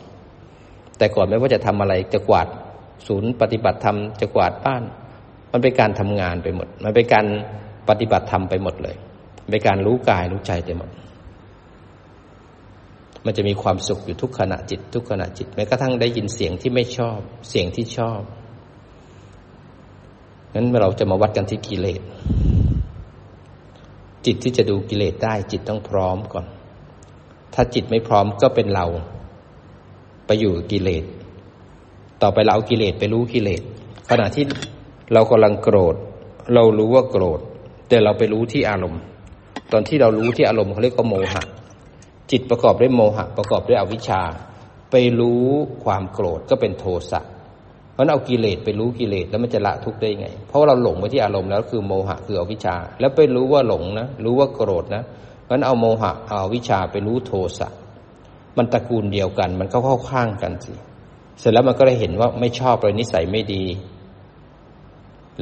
[0.99, 2.49] แต่ก่อนไม่ว่าจะทำอะไรจะกวาด
[3.07, 4.83] ศูนย์ปฏิบัติธรรมจะกวาดบ้าน
[5.53, 7.27] มันเป็นการทำงานไปหมด มันเป็นการ
[7.89, 8.97] ปฏิบัติธรรมไปหมดเลย
[9.51, 10.89] เป็นการรู้กายรู้ใจไปหมด
[13.25, 18.21] มันจะมีความสุขอยู่ทุกขณะจิต ทุกขณะจิตแม้กระทั่งได้ยินเสียงที่ไม่ชอบเสียงที่ชอบ
[20.55, 22.03] งั้นเราจะมาวัดกันที่กิเลส
[24.27, 26.47] จิตที่จะดูกิเลสได้จิตต้องพร้อมก่อน
[27.55, 28.87] ถ้าจิตไม่พร้อมก็เป็นเรา
[30.27, 31.05] ไปอยู่กิเลส
[32.23, 33.63] ต่อไปเราเอากิเลสไปรู้กิเลส
[34.11, 34.45] ขณะที่
[35.13, 35.95] เรากำลังโกรธ
[36.55, 37.41] เรารู้ว่าโกรธ
[37.89, 39.03] แต่เราไปรู้ที่อารมณ์
[39.73, 41.43] ตอนที่เรารู้ที่อารมณ์เขาเรียกว่าโมหะ
[42.31, 44.23] จิตประกอบด้วยโมหะประกอบด้วยอวิชชา
[44.91, 45.47] ไปรู้
[45.85, 47.21] ความโกรธก็เป็นโทสะ
[47.93, 55.03] เพราะเอากิเลสไปรู้กิเลสแล้วมันจะละทุกข์ได้ไง เพราะเราหลงไปที่อารมณ์แล้วคือโมหะคืออวิชชา แล้วไปรู้ว่าหลงนะรู้ว่าโกรธนะ
[55.45, 57.69] เพราะเอาโมหะเอาวิชาไปรู้โทสะ
[58.59, 60.73] มันตระกูลเดียวกัน มันเข้าเข้าข้างกันสิ
[61.41, 63.65] เสร็จแล้วมันก็ได้เห็นว่าไม่ชอบเลยนิสัยไม่ดี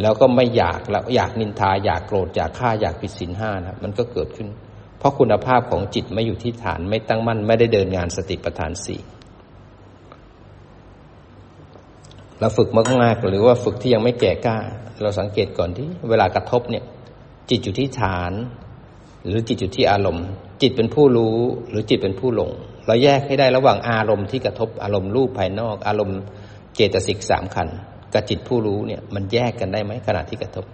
[0.00, 4.48] แล้วก็ไม่อยากแล้วอยากนินทาอยากโกรธอยากฆ่าอยากผิดศีลห้านะมันก็เกิดขึ้น
[5.02, 9.00] เพราะคุณภาพของจิตไม่อยู่ที่ฐานไม่ตั้งมั่นไม่ได้เดินงานสติปัฏฐานสี่
[12.40, 12.68] เราฝึก
[13.02, 14.58] มากๆหรือว่าฝึกที่ยังไม่แก่กล้า
[15.02, 16.84] เราสังเกตก่อนที่เวลากระทบเนี่ย
[17.50, 18.32] จิตอยู่ที่ฐาน
[19.26, 20.26] หรือจิตอยู่ที่อารมณ์
[20.62, 21.36] จิตเป็นผู้รู้
[21.70, 22.50] หรือจิตเป็นผู้หลง
[22.86, 26.20] เราแยกให้ได้ระหว่างอารมณ์ที่กระทบอารมณ์รูปภายนอก อารมณ์
[26.74, 27.68] เจตสิกสามขัน
[28.14, 30.66] กับจิตผู้รู้เนี่ย มันแยกกันได้ไหมขณะที่กระทบ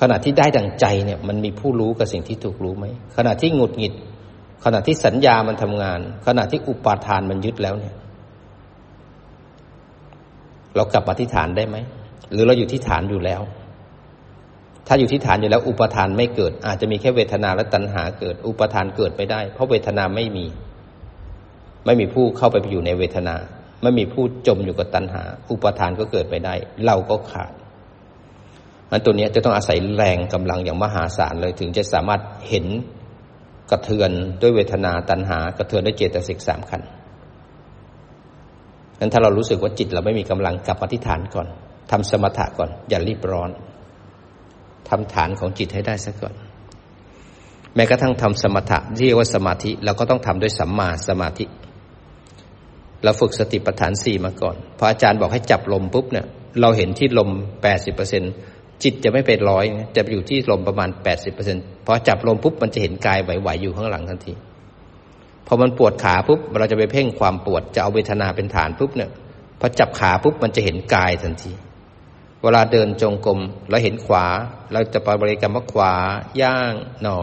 [0.00, 3.94] ขณะที่ได้ดังใจเนี่ยมันมีผู้รู้กับสิ่งที่ถูกรู้ไหมขณะที่หงุดหงิด
[4.64, 7.94] ขณะที่สัญญามันทำงาน ขณะที่อุปาทานมันยึดแล้วเนี่ย
[10.76, 11.76] เรากลับมาที่ฐานได้ไหม
[12.32, 13.42] หรือเราอยู่ที่ฐานอยู่แล้ว
[14.86, 20.46] ถ้าอยู่ที่ฐานอยู่แล้ว อุปทานไม่เกิด อาจจะมีแค่เวทนาและตัณหาเกิด อุปทานเกิดไม่ได้ เพราะเวทนาไม่มี
[21.86, 23.34] ไม่มีผู้เข้าไปอยู่ในเวทนา
[23.82, 26.54] ไม่มีผู้จมอยู่กับตัณหา อุปทานก็เกิดไม่ได้
[26.86, 27.52] เราก็ขาด
[28.90, 32.66] อันตัวนี้จะต้องอาศัยแรงกำลังอย่างมหาศาลเลยถึงจะสามารถเห็น
[33.70, 34.10] กระเทือน
[34.42, 36.82] ด้วยเวทนาตัณหากระเทือนด้วยเจตสิกสามขัน
[38.98, 41.46] นั้นถ้าเรารู้สึกว่าจิตเราไม่มีกำลังกลับมาที่ฐานก่อน
[41.90, 43.50] ทำสมถะก่อน อย่ารีบร้อน
[44.88, 46.34] ทำฐานของจิตให้ได้ซะก่อน
[47.74, 51.44] แม้กระทั่งทำสมถะที่เรียกว่าสมาธิเราก็ต้องทำด้วยสัมมาสมาธิ
[53.04, 56.26] เราฝึกสติปัฏฐานสี่มาก่อนพออาจารย์บอกให้จับลมปุ๊บเนี่ย
[56.60, 57.30] เราเห็นที่ลม
[57.62, 58.32] แปดสิบเปอร์เซ็นต์
[58.82, 59.64] จิตจะไม่ไปร้อย
[59.96, 64.32] จะอยู่ที่ลมประมาณแปดสิบเปอร์เซ็นพอจับลมปุ๊บมันจะเห็นกายไหวๆอยู่ข้างหลังทันที
[65.46, 69.10] พอมันปวดขาปุ๊บเราจะไปเพ่งความปวดจะเอาเวทนาเป็นฐานปุ๊บเนี่ย
[69.60, 71.52] พอจับขาปุ๊บมันจะเห็นกายทันที
[72.42, 73.38] เวลาเดินจงกรม
[73.70, 74.26] เราเห็นขวา
[74.72, 75.94] เราจะปบริกรรมว่าขวา
[76.42, 77.20] ย่าง หนอ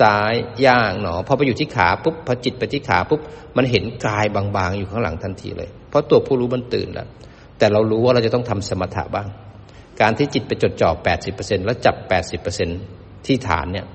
[0.00, 0.34] ซ้าย
[0.64, 3.20] ย่างหนอพอไปอยู่ที่ขาปุ๊บพอจิตไปที่ขาปุ๊บ
[3.56, 7.08] มันเห็นกายบางๆอยู่ข้างหลังทันทีเลย เพราะตัวผู้รู้มันตื่นแล้ว
[7.58, 9.28] แต่เรารู้ว่าเราจะต้องทำสมถะบ้าง
[10.00, 12.68] การที่จิตไปจดจ่อแปดสิบเปอร์เซ็นแล้วจับแปดสิบเปอร์เซ็น
[13.26, 13.86] ที่ฐานเนี่ย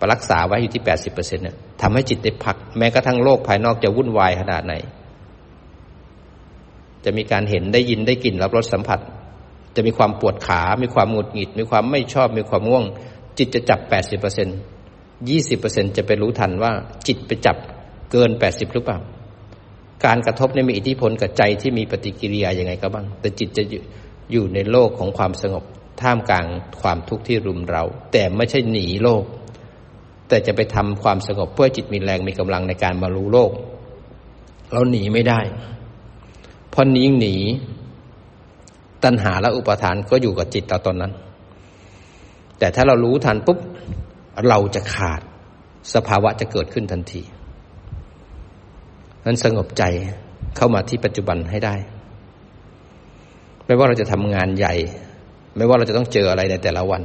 [0.00, 4.74] ปร,รักษาไว้อยู่ที่แปดสิบเนี่ยทำให้จิตได้พัก แม้กระทั่งโลกภายนอกจะวุ่นวายขนาดไหน
[7.04, 9.00] จะมีการเห็นได้ยินได้กลิ่นรับรสสัมผัส
[9.76, 12.84] จะมีความปวดขา มีความหงุดหงิด มีความไม่ชอบ มีความง่วง
[13.38, 14.48] จิตจะจับแปดสิบเปอร์เซ็น
[15.28, 16.72] ยี่สิบเปอร์เซ็นจะไปรู้ทันว่า
[17.06, 17.56] จิตไปจับ
[18.10, 18.98] เกินแปดสิบหรือเปล่า
[20.04, 23.62] การกระทบเนี่ยมีอิทธิพลกับใจที่มีปฏิกิริยาอย่างไงก็บ้าง แต่จิตจะ
[24.32, 25.64] อยู่ในโลกของความสงบ
[26.02, 26.46] ท่ามกลาง
[26.82, 29.24] ความทุกข์ที่รุมเรา แต่ไม่ใช่หนีโลก
[30.28, 33.52] แต่จะไปทำความสงบเพื่อจิตมีแรงมีกำลังในการมารู้โลก
[34.72, 35.40] เราหนีไม่ได้
[36.80, 37.36] พราะนี้หนี
[39.04, 41.12] ตัณหาและอุปทานก็อยู่กับจิตเราตอนนั้น
[42.58, 43.58] แต่ถ้าเรารู้ทันปุ๊บ
[44.48, 45.20] เราจะขาด
[45.94, 47.22] สภาวะจะเกิดขึ้นทันที
[49.24, 49.82] นั้นสงบใจ
[50.56, 51.74] เข้ามาที่ปัจจุบันให้ได้
[53.68, 54.74] ไม่ว่าเราจะทำงานใหญ่
[55.56, 57.02] ไม่ว่าเราจะต้องเจออะไรในแต่ละวัน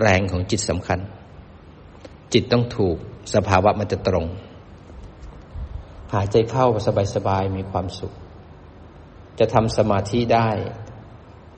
[0.00, 0.98] แรงของจิตสำคัญ
[2.32, 2.96] จิตต้องถูก
[3.34, 4.26] สภาวะมันจะตรง
[6.12, 6.66] หายใจเข้า
[7.14, 8.12] สบายๆมีความสุข
[9.38, 10.48] จะทำสมาธิได้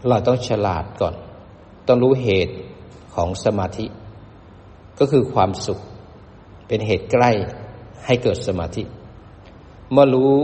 [0.08, 1.14] เราต้องฉลาดก่อน
[1.88, 2.54] ต้องรู้เหตุ
[3.14, 3.86] ของสมาธิ
[4.98, 5.80] ก็คือความสุข
[6.66, 7.30] เป็นเหตุใกล้
[8.06, 8.82] ให้เกิดสมาธิ
[9.92, 10.34] เมื่อรู้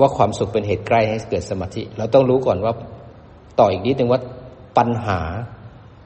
[0.00, 2.72] ว่าความสุขเป็นเหตุใกล้ให้เกิดสมาธิ เราต้องรู้ก่อนว่า
[3.58, 4.20] ต่ออีกนิดนึงว่า
[4.78, 5.20] ปัญหา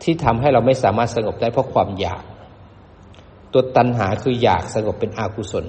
[0.02, 2.22] ที่ทำให้เราไม่สามารถสงบได้เพราะความอยาก
[3.52, 5.64] ตัวตัณหาคืออยากสงบเป็นอากุศล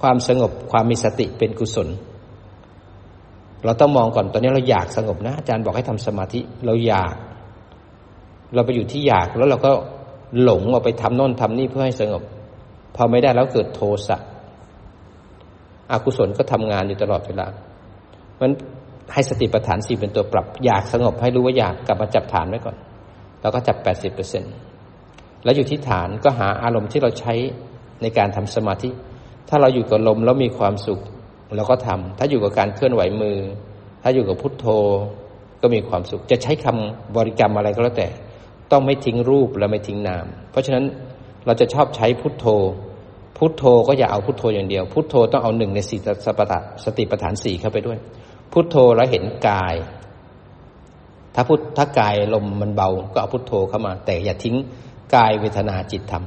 [0.00, 1.88] ความสงบความมีสติเป็นกุศล
[3.64, 7.14] เราต้องมองก่อนตอนนี้เราอยากสงบนะอาจารย์บอกให้ทำสมาธิ เราอยาก
[8.54, 9.72] เราไปอยู่ที่อยากแล้วเราก็
[10.42, 12.22] หลงออกไปทำโน่นทำนี่เพื่อให้สงบ
[12.96, 14.16] พอไม่ได้แล้วเกิดโทสะ
[15.92, 17.46] อกุศลก็ทำงานอยู่ตลอดเวลา
[18.40, 18.50] มัน
[19.12, 22.76] ให้สติปัฏฐานสี่เป็นตัวปรับ อยากสงบให้รู้ว่าอยากกลับมาจับฐานไว้ก่อน
[23.40, 24.44] แล้วก็จับแปดสิบเปอร์เซ็น
[25.44, 27.34] แล้วอยู่ที่ฐานก็หาอารมณ์ที่เราใช้
[28.02, 28.90] ในการทำสมาธิ
[29.48, 31.00] ถ้าเราอยู่กับลมแล้วมีความสุข
[31.56, 33.38] เราก็ทำถ้าอยู่กับการเคลื่อนไหวมือ
[34.02, 34.66] ถ้าอยู่กับพุทโธ
[35.62, 38.08] ก็มีความสุข จะใช้คำบริกรรมอะไรก็แล้วแต่
[38.72, 40.84] ต้องไม่ทิ้งรูปและไม่ทิ้งนาม เพราะฉะนั้น
[41.46, 42.46] เราจะชอบใช้พุทโธ
[43.36, 47.98] พุทโธก็อย่าเอาพุทโธอย่างเดียว พุทโธต้องเอาหนึ่งในสี่สปตะสติปัฏฐานสี่เข้าไปด้วย
[48.52, 49.74] พุทโธแล้วเห็นกาย
[51.34, 54.56] ถ้าพุทถ้ากายลมมันเบาก็เอาพุทโธเข้ามา แต่อย่าทิ้ง
[55.14, 56.24] กายเวทนาจิตธรรม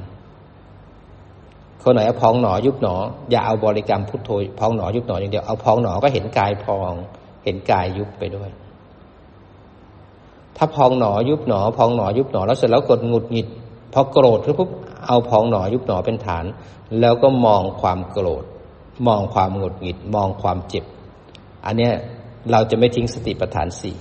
[1.82, 2.94] คนไหนเอาพองหนอยุบหนอ
[3.30, 6.92] อย่าเอาบริกรรมพุทโธพองหนอยุบหนออย่างเดียวเอาพองหนอก็เห็นกายพอง
[7.44, 8.50] เห็นกายยุบไปด้วย
[10.56, 13.48] ถ้าพองหนอยุบหนอ พองหนอยุบหนอแล้วเสร็จแล้วกดหงุดหงิด
[13.92, 14.70] พอโกรธปุ๊บ
[15.06, 16.44] เอาพองหนอยุบหนอเป็นฐาน
[17.00, 18.44] แล้วก็มองความโกรธ
[19.08, 20.84] มองความหงุดหงิด มองความเจ็บ
[21.66, 21.92] อันเนี้ย
[22.50, 23.96] เราจะไม่ทิ้งสติปัฏฐานสี่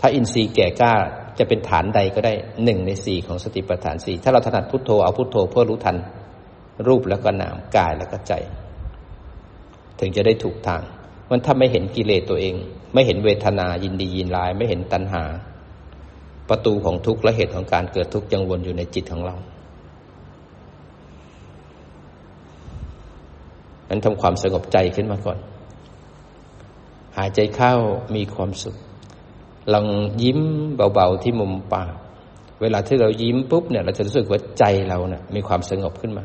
[0.00, 0.94] ถ้าอินทรีย์แก่กล้า
[1.38, 5.96] จะเป็นฐานใดก็ได้หนึ่งในสี่ของสติปัฏฐานสี่ถ้าเราถนัดพุทโธเอาพุทโธเพื่อรู้ทัน
[6.88, 8.32] รูปแล้วก็นามกายแล้วก็ใจ
[9.98, 10.82] ถึงจะได้ถูกทาง
[11.30, 12.54] มันถ้าไม่เห็นกิเลสตัวเอง
[12.94, 15.24] ไม่เห็นเวทนายินดียินร้าย ไม่เห็นตัณหา
[16.48, 19.36] ประตูของทุกข์และเหตุของการเกิดทุกข์ยังวนอยู่ในจิตของเรา
[23.88, 25.38] นั้นทำความสงบใจขึ้นมาก่อน
[27.16, 27.74] หายใจเข้า
[28.16, 28.76] มีความสุข
[29.72, 29.86] ลอง
[30.22, 30.40] ยิ้ม
[30.94, 31.92] เบาๆที่มุมปาก
[32.60, 36.24] เวลาที่เรายิ้มปุ๊บเนี่ย เราจะรู้สึกว่าใจเราเนี่ยมีความสงบขึ้นมา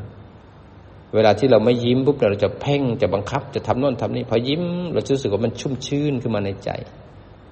[1.14, 6.70] เวลาที่เราไม่ยิ้มปุ๊บเราจะเพ่งจะบังคับจะทำโน่นทำนี่พอยิ้ม เราจะรู้สึกว่ามันชุ่มชื่นขึ้นมาในใจ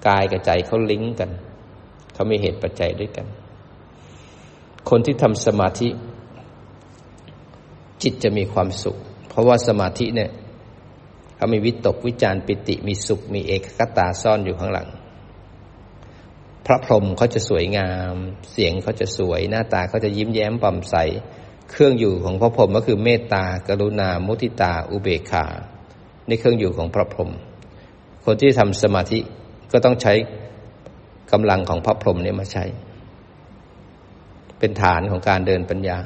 [0.07, 1.31] กายกับใจเขาลิงก์กัน
[2.15, 3.27] เขามีเหตุปัจจัยด้วยกัน
[4.91, 5.89] คนที่ทำสมาธิ
[8.03, 8.97] จิตจะมีความสุข
[9.33, 10.31] เพราะว่าสมาธิเนี่ย
[11.37, 14.89] เขามีวิตกวิจารปิติมีสุข มีเอกคตาซ่อนอยู่ข้างหลัง
[16.67, 18.15] พระพรหมเขาจะสวยงาม
[18.53, 20.97] เสียงเขาจะสวย หน้าตาเขาจะยิ้มแย้มป่ำใส
[21.71, 25.45] เครื่องอยู่ของพระพรหมก็คือเมตตากรุณา มุทิตา อุเบกขา
[26.29, 27.31] ในเครื่องอยู่ของพระพรหม
[28.25, 29.19] คนที่ทำสมาธิ
[29.73, 30.13] ก็ต้องใช้
[31.33, 32.65] กำลังของพระพรหมนี่มาใช้
[34.59, 35.99] เป็นฐานของการเดินปัญญา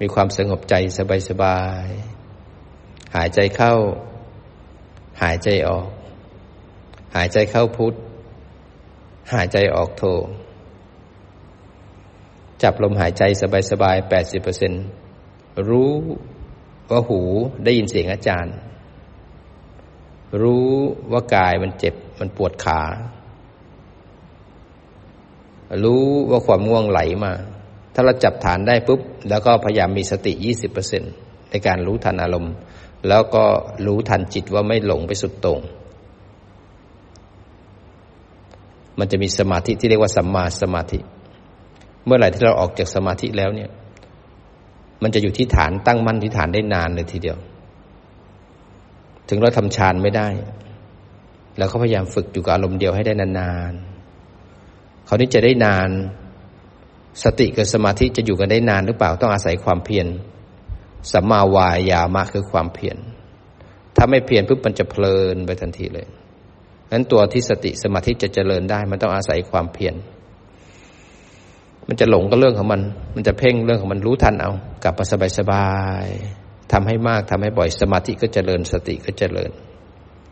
[0.00, 0.74] มีความสงบใจ
[1.28, 3.74] สบายๆหายใจเข้า
[5.22, 5.88] หายใจออก
[7.16, 7.94] หายใจเข้าพุทธ
[9.34, 10.04] หายใจออกโท
[12.62, 13.22] จับลมหายใจ
[13.70, 14.72] สบายๆแปดสิบเปอร์เซ็น
[15.68, 15.92] รู้
[16.90, 17.20] ว่าหู
[17.64, 18.54] ได้ยินเสียงอาจารย์
[20.42, 20.68] รู้
[21.12, 22.80] ว่ากายมันเจ็บมันปวดขา
[25.84, 27.32] รู้ว่าความง่วงไหลมา
[28.00, 31.02] ถ้าเราจับฐานได้ปุ๊บ แล้วก็พยายามมีสติยี่สิบเปอร์เซ็น
[31.50, 32.54] ในการรู้ทันอารมณ์
[33.08, 33.44] แล้วก็
[33.86, 35.60] รู้ทันจิตว่าไม่หลงไปสุดตรง
[38.98, 40.98] มันจะมีสมาธิที่เรียกว่าสัมมาสมาธิ
[42.04, 43.70] เมื่อไหร่ที่เราออกจากสมาธิแล้วเนี่ย
[45.02, 47.38] มันจะอยู่ที่ฐานตั้งมั่นที่ฐานได้นานเลยทีเดียว
[49.28, 50.28] ถึงเราทำฌานไม่ได้
[51.56, 55.90] แล้วเขาพยายามฝึกอยู่กับอารมณ์เดียวให้ได้นานๆเขานี้จะได้นาน
[57.22, 60.06] สติกับสมาธิจะอยู่กันได้นานหรือเปล่าต้องอาศัยความเพียร
[61.12, 62.96] สัมมาวายามะคือความเพียร
[63.96, 66.06] ถ้าไม่เพียรปุ๊บมันจะเพลินไปทันทีเลย
[66.92, 69.94] นั้นตัวที่สติสมาธิจะเจริญได้ มันต้องอาศัยความเพียร
[71.88, 72.80] มันจะหลงก็เรื่องของมัน
[73.14, 74.52] มันจะเพ่งเรื่องของมันรู้ทันเอา
[74.82, 75.68] กลับมาสบายสบา
[76.04, 76.06] ย
[76.72, 79.50] ทำให้มากทำให้บ่อยสมาธิก็เจริญสติก็เจริญ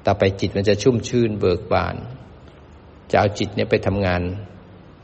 [0.06, 1.96] ต่อไปจิตมันจะชุ่มชื่นเบิกบาน
[3.10, 4.20] จะเอาจิตเนี้ยไปทำงาน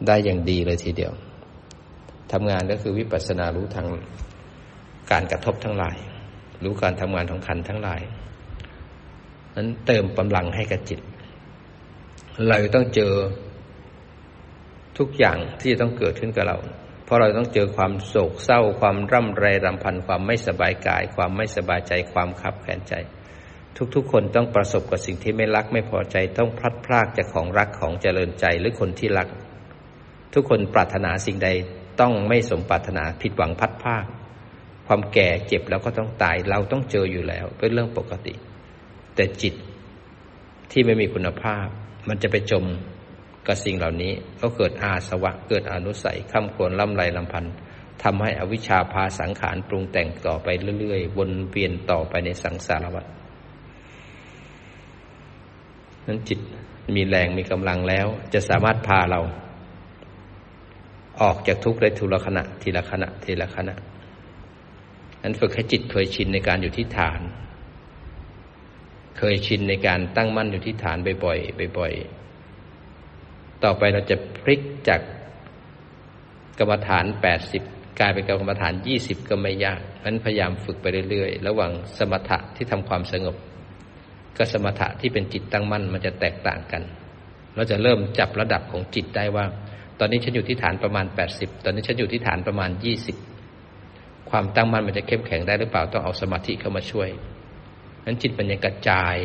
[0.06, 1.12] ได้อย่างดีเลยทีเดียว
[2.32, 3.86] ทำงานก็คือวิปัสสนารู้ทาง
[5.10, 5.96] การกระทบทั้งหลาย
[6.64, 8.02] รู้การทำงานของขันทั้งหลาย
[9.56, 11.00] นั้นเติมกำลังให้กับจิต
[12.48, 13.12] เราต้องเจอ
[14.98, 16.58] ทุกอย่างที่จะต้องเกิดขึ้นกับเรา
[17.04, 22.94] เพราะเราต้องเจอความโศกเศร้า ความร่ำไรรำพัน ความไม่สบายกาย ความไม่สบายใจ ความขับแขนใจ
[23.94, 29.28] ทุกๆ คนต้องประสบกับสิ่งที่ไม่รักไม่พอใจ ต้องพลัดพรากจากของรักของเจริญใจหรือคนที่รัก
[30.34, 31.48] ทุกคนปรารถนาสิ่งใด
[32.00, 34.04] ต้องไม่สมปรารถนาผิดหวังพัดภาค
[34.86, 38.34] ความแก่เจ็บแล้วก็ต้องตายเราต้องเจออยู่แล้วเป็นเรื่องปกติ
[39.14, 39.54] แต่จิต
[40.70, 41.66] ที่ไม่มีคุณภาพ
[42.08, 42.64] มันจะไปจม
[43.46, 47.54] กับสิ่งเหล่านี้ ก็เกิดอาสวะเกิดอนุสัยข้ามควรล่ำไรลำพันธ์
[48.02, 50.48] ทำให้อวิชชาพาสังขารปรุงแต่งต่อไป
[50.80, 53.06] เรื่อยๆ วนเวียนต่อไปในสังสารวัฏ
[56.06, 56.40] นั้นจิต
[56.96, 59.20] มีแรงมีกำลังแล้ว จะสามารถพาเรา
[61.22, 63.74] ออกจากทุกข์ได้ทุลขณะ ทีละขณะ ทีละขณะ
[65.22, 67.20] นั้นฝึกให้จิตเคยชินในการอยู่ที่ฐาน
[69.18, 75.00] เคยชินในการตั้งมั่นอยู่ที่ฐานบ่อยๆบ่อยๆต่อไปเราจะพลิกจาก
[76.58, 77.62] กรรมฐานแปดสิบ
[78.00, 83.36] กลายเป็นกรรมฐานยี่สิบก็ไม่ยากนั้นพยายามฝึกไปเรื่อยๆ ระหว่างสมถะที่ทำความสงบ
[84.36, 86.82] กับสมถะที่เป็นจิตตั้งมั่นมันจะแตกต่างกัน
[87.54, 89.44] เราจะเริ่มจับระดับของจิตได้ว่า
[90.02, 93.16] อนนี้ฉันอยู่ที่ฐานประมาณแปดสิบตอนนี้ฉันอยู่ที่ฐานประมาณยี่สิบ
[94.30, 97.08] ความตั้งมั่นมันจะเข้มแข็งได้หรือเปล่าต้องเอาสมาธิเข้ามาช่วย
[98.04, 99.16] นั้นจิตมันยังกระจาย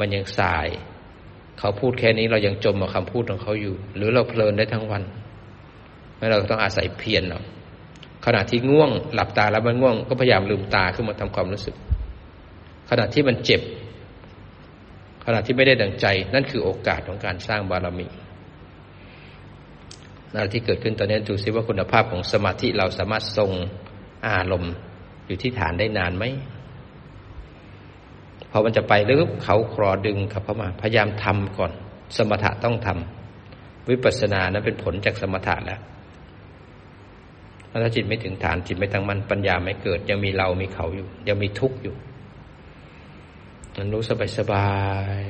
[0.00, 0.68] มันยังสาย
[1.58, 5.02] เขาพูดแค่นี้เรายังจมกับคำพูดของเขาอยู่ หรือเราเพลินได้ทั้งวัน
[6.16, 7.44] ไม่เราต้องอาศัยเพียรเนาะ
[8.26, 11.74] ขณะที่ง่วง หลับตาแล้วมันง่วง ก็พยายามลืมตาขึ้นมาทำความรู้สึก
[12.90, 13.62] ขณะที่มันเจ็บ
[15.24, 18.06] ขณะที่ไม่ได้ดังใจ นั่นคือโอกาสของการสร้างบารมี
[20.34, 23.50] นาที่เกิดขึ้นตอนนี้ดูซิว่าคุณภาพของสมาธิเราสามารถทรง
[24.26, 24.74] อารมณ์
[25.26, 26.24] อยู่ที่ฐานได้นานไหม
[28.50, 31.72] พอมันจะไปลึกเขาครอดึงขับเข้ามา พยายามทำก่อน
[32.16, 35.80] สมถะต้องทำวิปัสสนานั้นเป็นผลจากสมถะแล้ว
[37.82, 41.94] ถ้าจิตไม่ถึงฐานจิตไม่ตั้งมั่นปัญญาไม่เกิด ยังมีเรามีเขาอยู่ ยังมีทุกข์อยู่
[43.76, 44.68] มันรู้สบายสบา
[45.18, 45.22] ย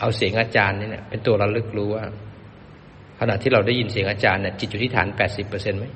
[0.00, 2.04] เอาเสียงอาจารย์นี่เนี่ยเป็นตัวระลึกรู้ว่า
[3.20, 5.86] ขณะที่เราได้ยินเสียงอาจารย์เนี่ยจิตอยู่ที่ฐานแปดสิบเปอร์เซ็นต์ไหม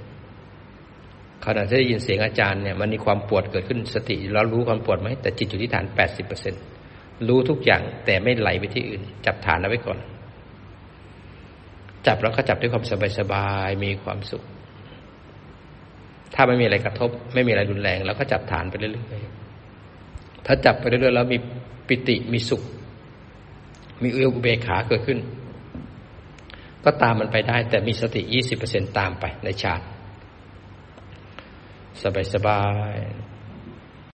[1.46, 6.54] ขณะที่ได้ยินเสียงอาจารย์เนี่ยมันมีความปวดเกิดขึ้นสติแล้รู้ความปวดไหมแต่จิตอยู่ที่ฐานแปดสิบเปอร์เซ็น
[7.28, 9.98] รู้ทุกอย่างแต่ไม่ไหลไปที่อื่น จับฐานเอาไว้ก่อน
[12.06, 14.42] จับแล้วก็จับด้วยความสบายสบายมีความสุข
[16.34, 21.38] ถ้าไม่มีอะไรกระทบ ไม่มีอะไรรุนแรงเราก็จับฐานไปเรื่อยๆถ้าจับไปเรื่อยๆแล้วมี
[21.88, 22.62] ปิติมีสุข
[24.02, 25.18] มีอุเบกขาเกิดขึ้น
[26.84, 28.22] ก็ตามมันไปได้ แต่มีสติ
[28.60, 29.80] 20%ตามไปในฌาน
[32.02, 32.62] สบายสบา
[32.94, 32.96] ย